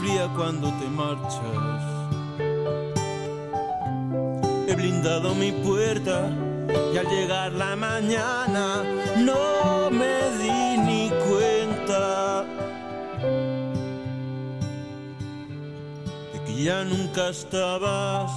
[0.00, 1.98] fría cuando te marchas.
[4.68, 6.30] He blindado mi puerta
[6.68, 8.82] y al llegar la mañana
[9.16, 12.44] no me di ni cuenta
[16.32, 18.30] de que ya nunca estabas.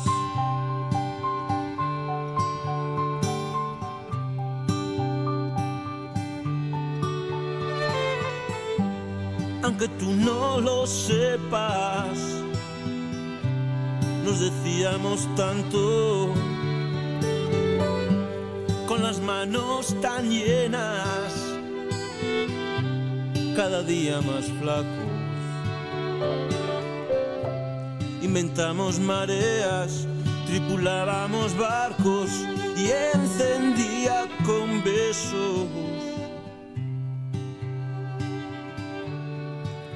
[9.64, 12.18] Aunque tú no lo sepas,
[14.26, 16.34] nos decíamos tanto
[19.12, 21.34] las manos tan llenas,
[23.58, 25.12] cada día más flacos.
[28.22, 30.08] Inventamos mareas,
[30.48, 32.30] tripulábamos barcos
[32.78, 35.68] y encendía con besos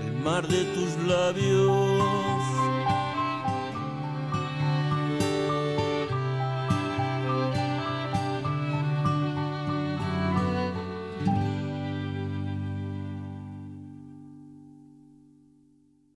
[0.06, 2.35] el mar de tus labios.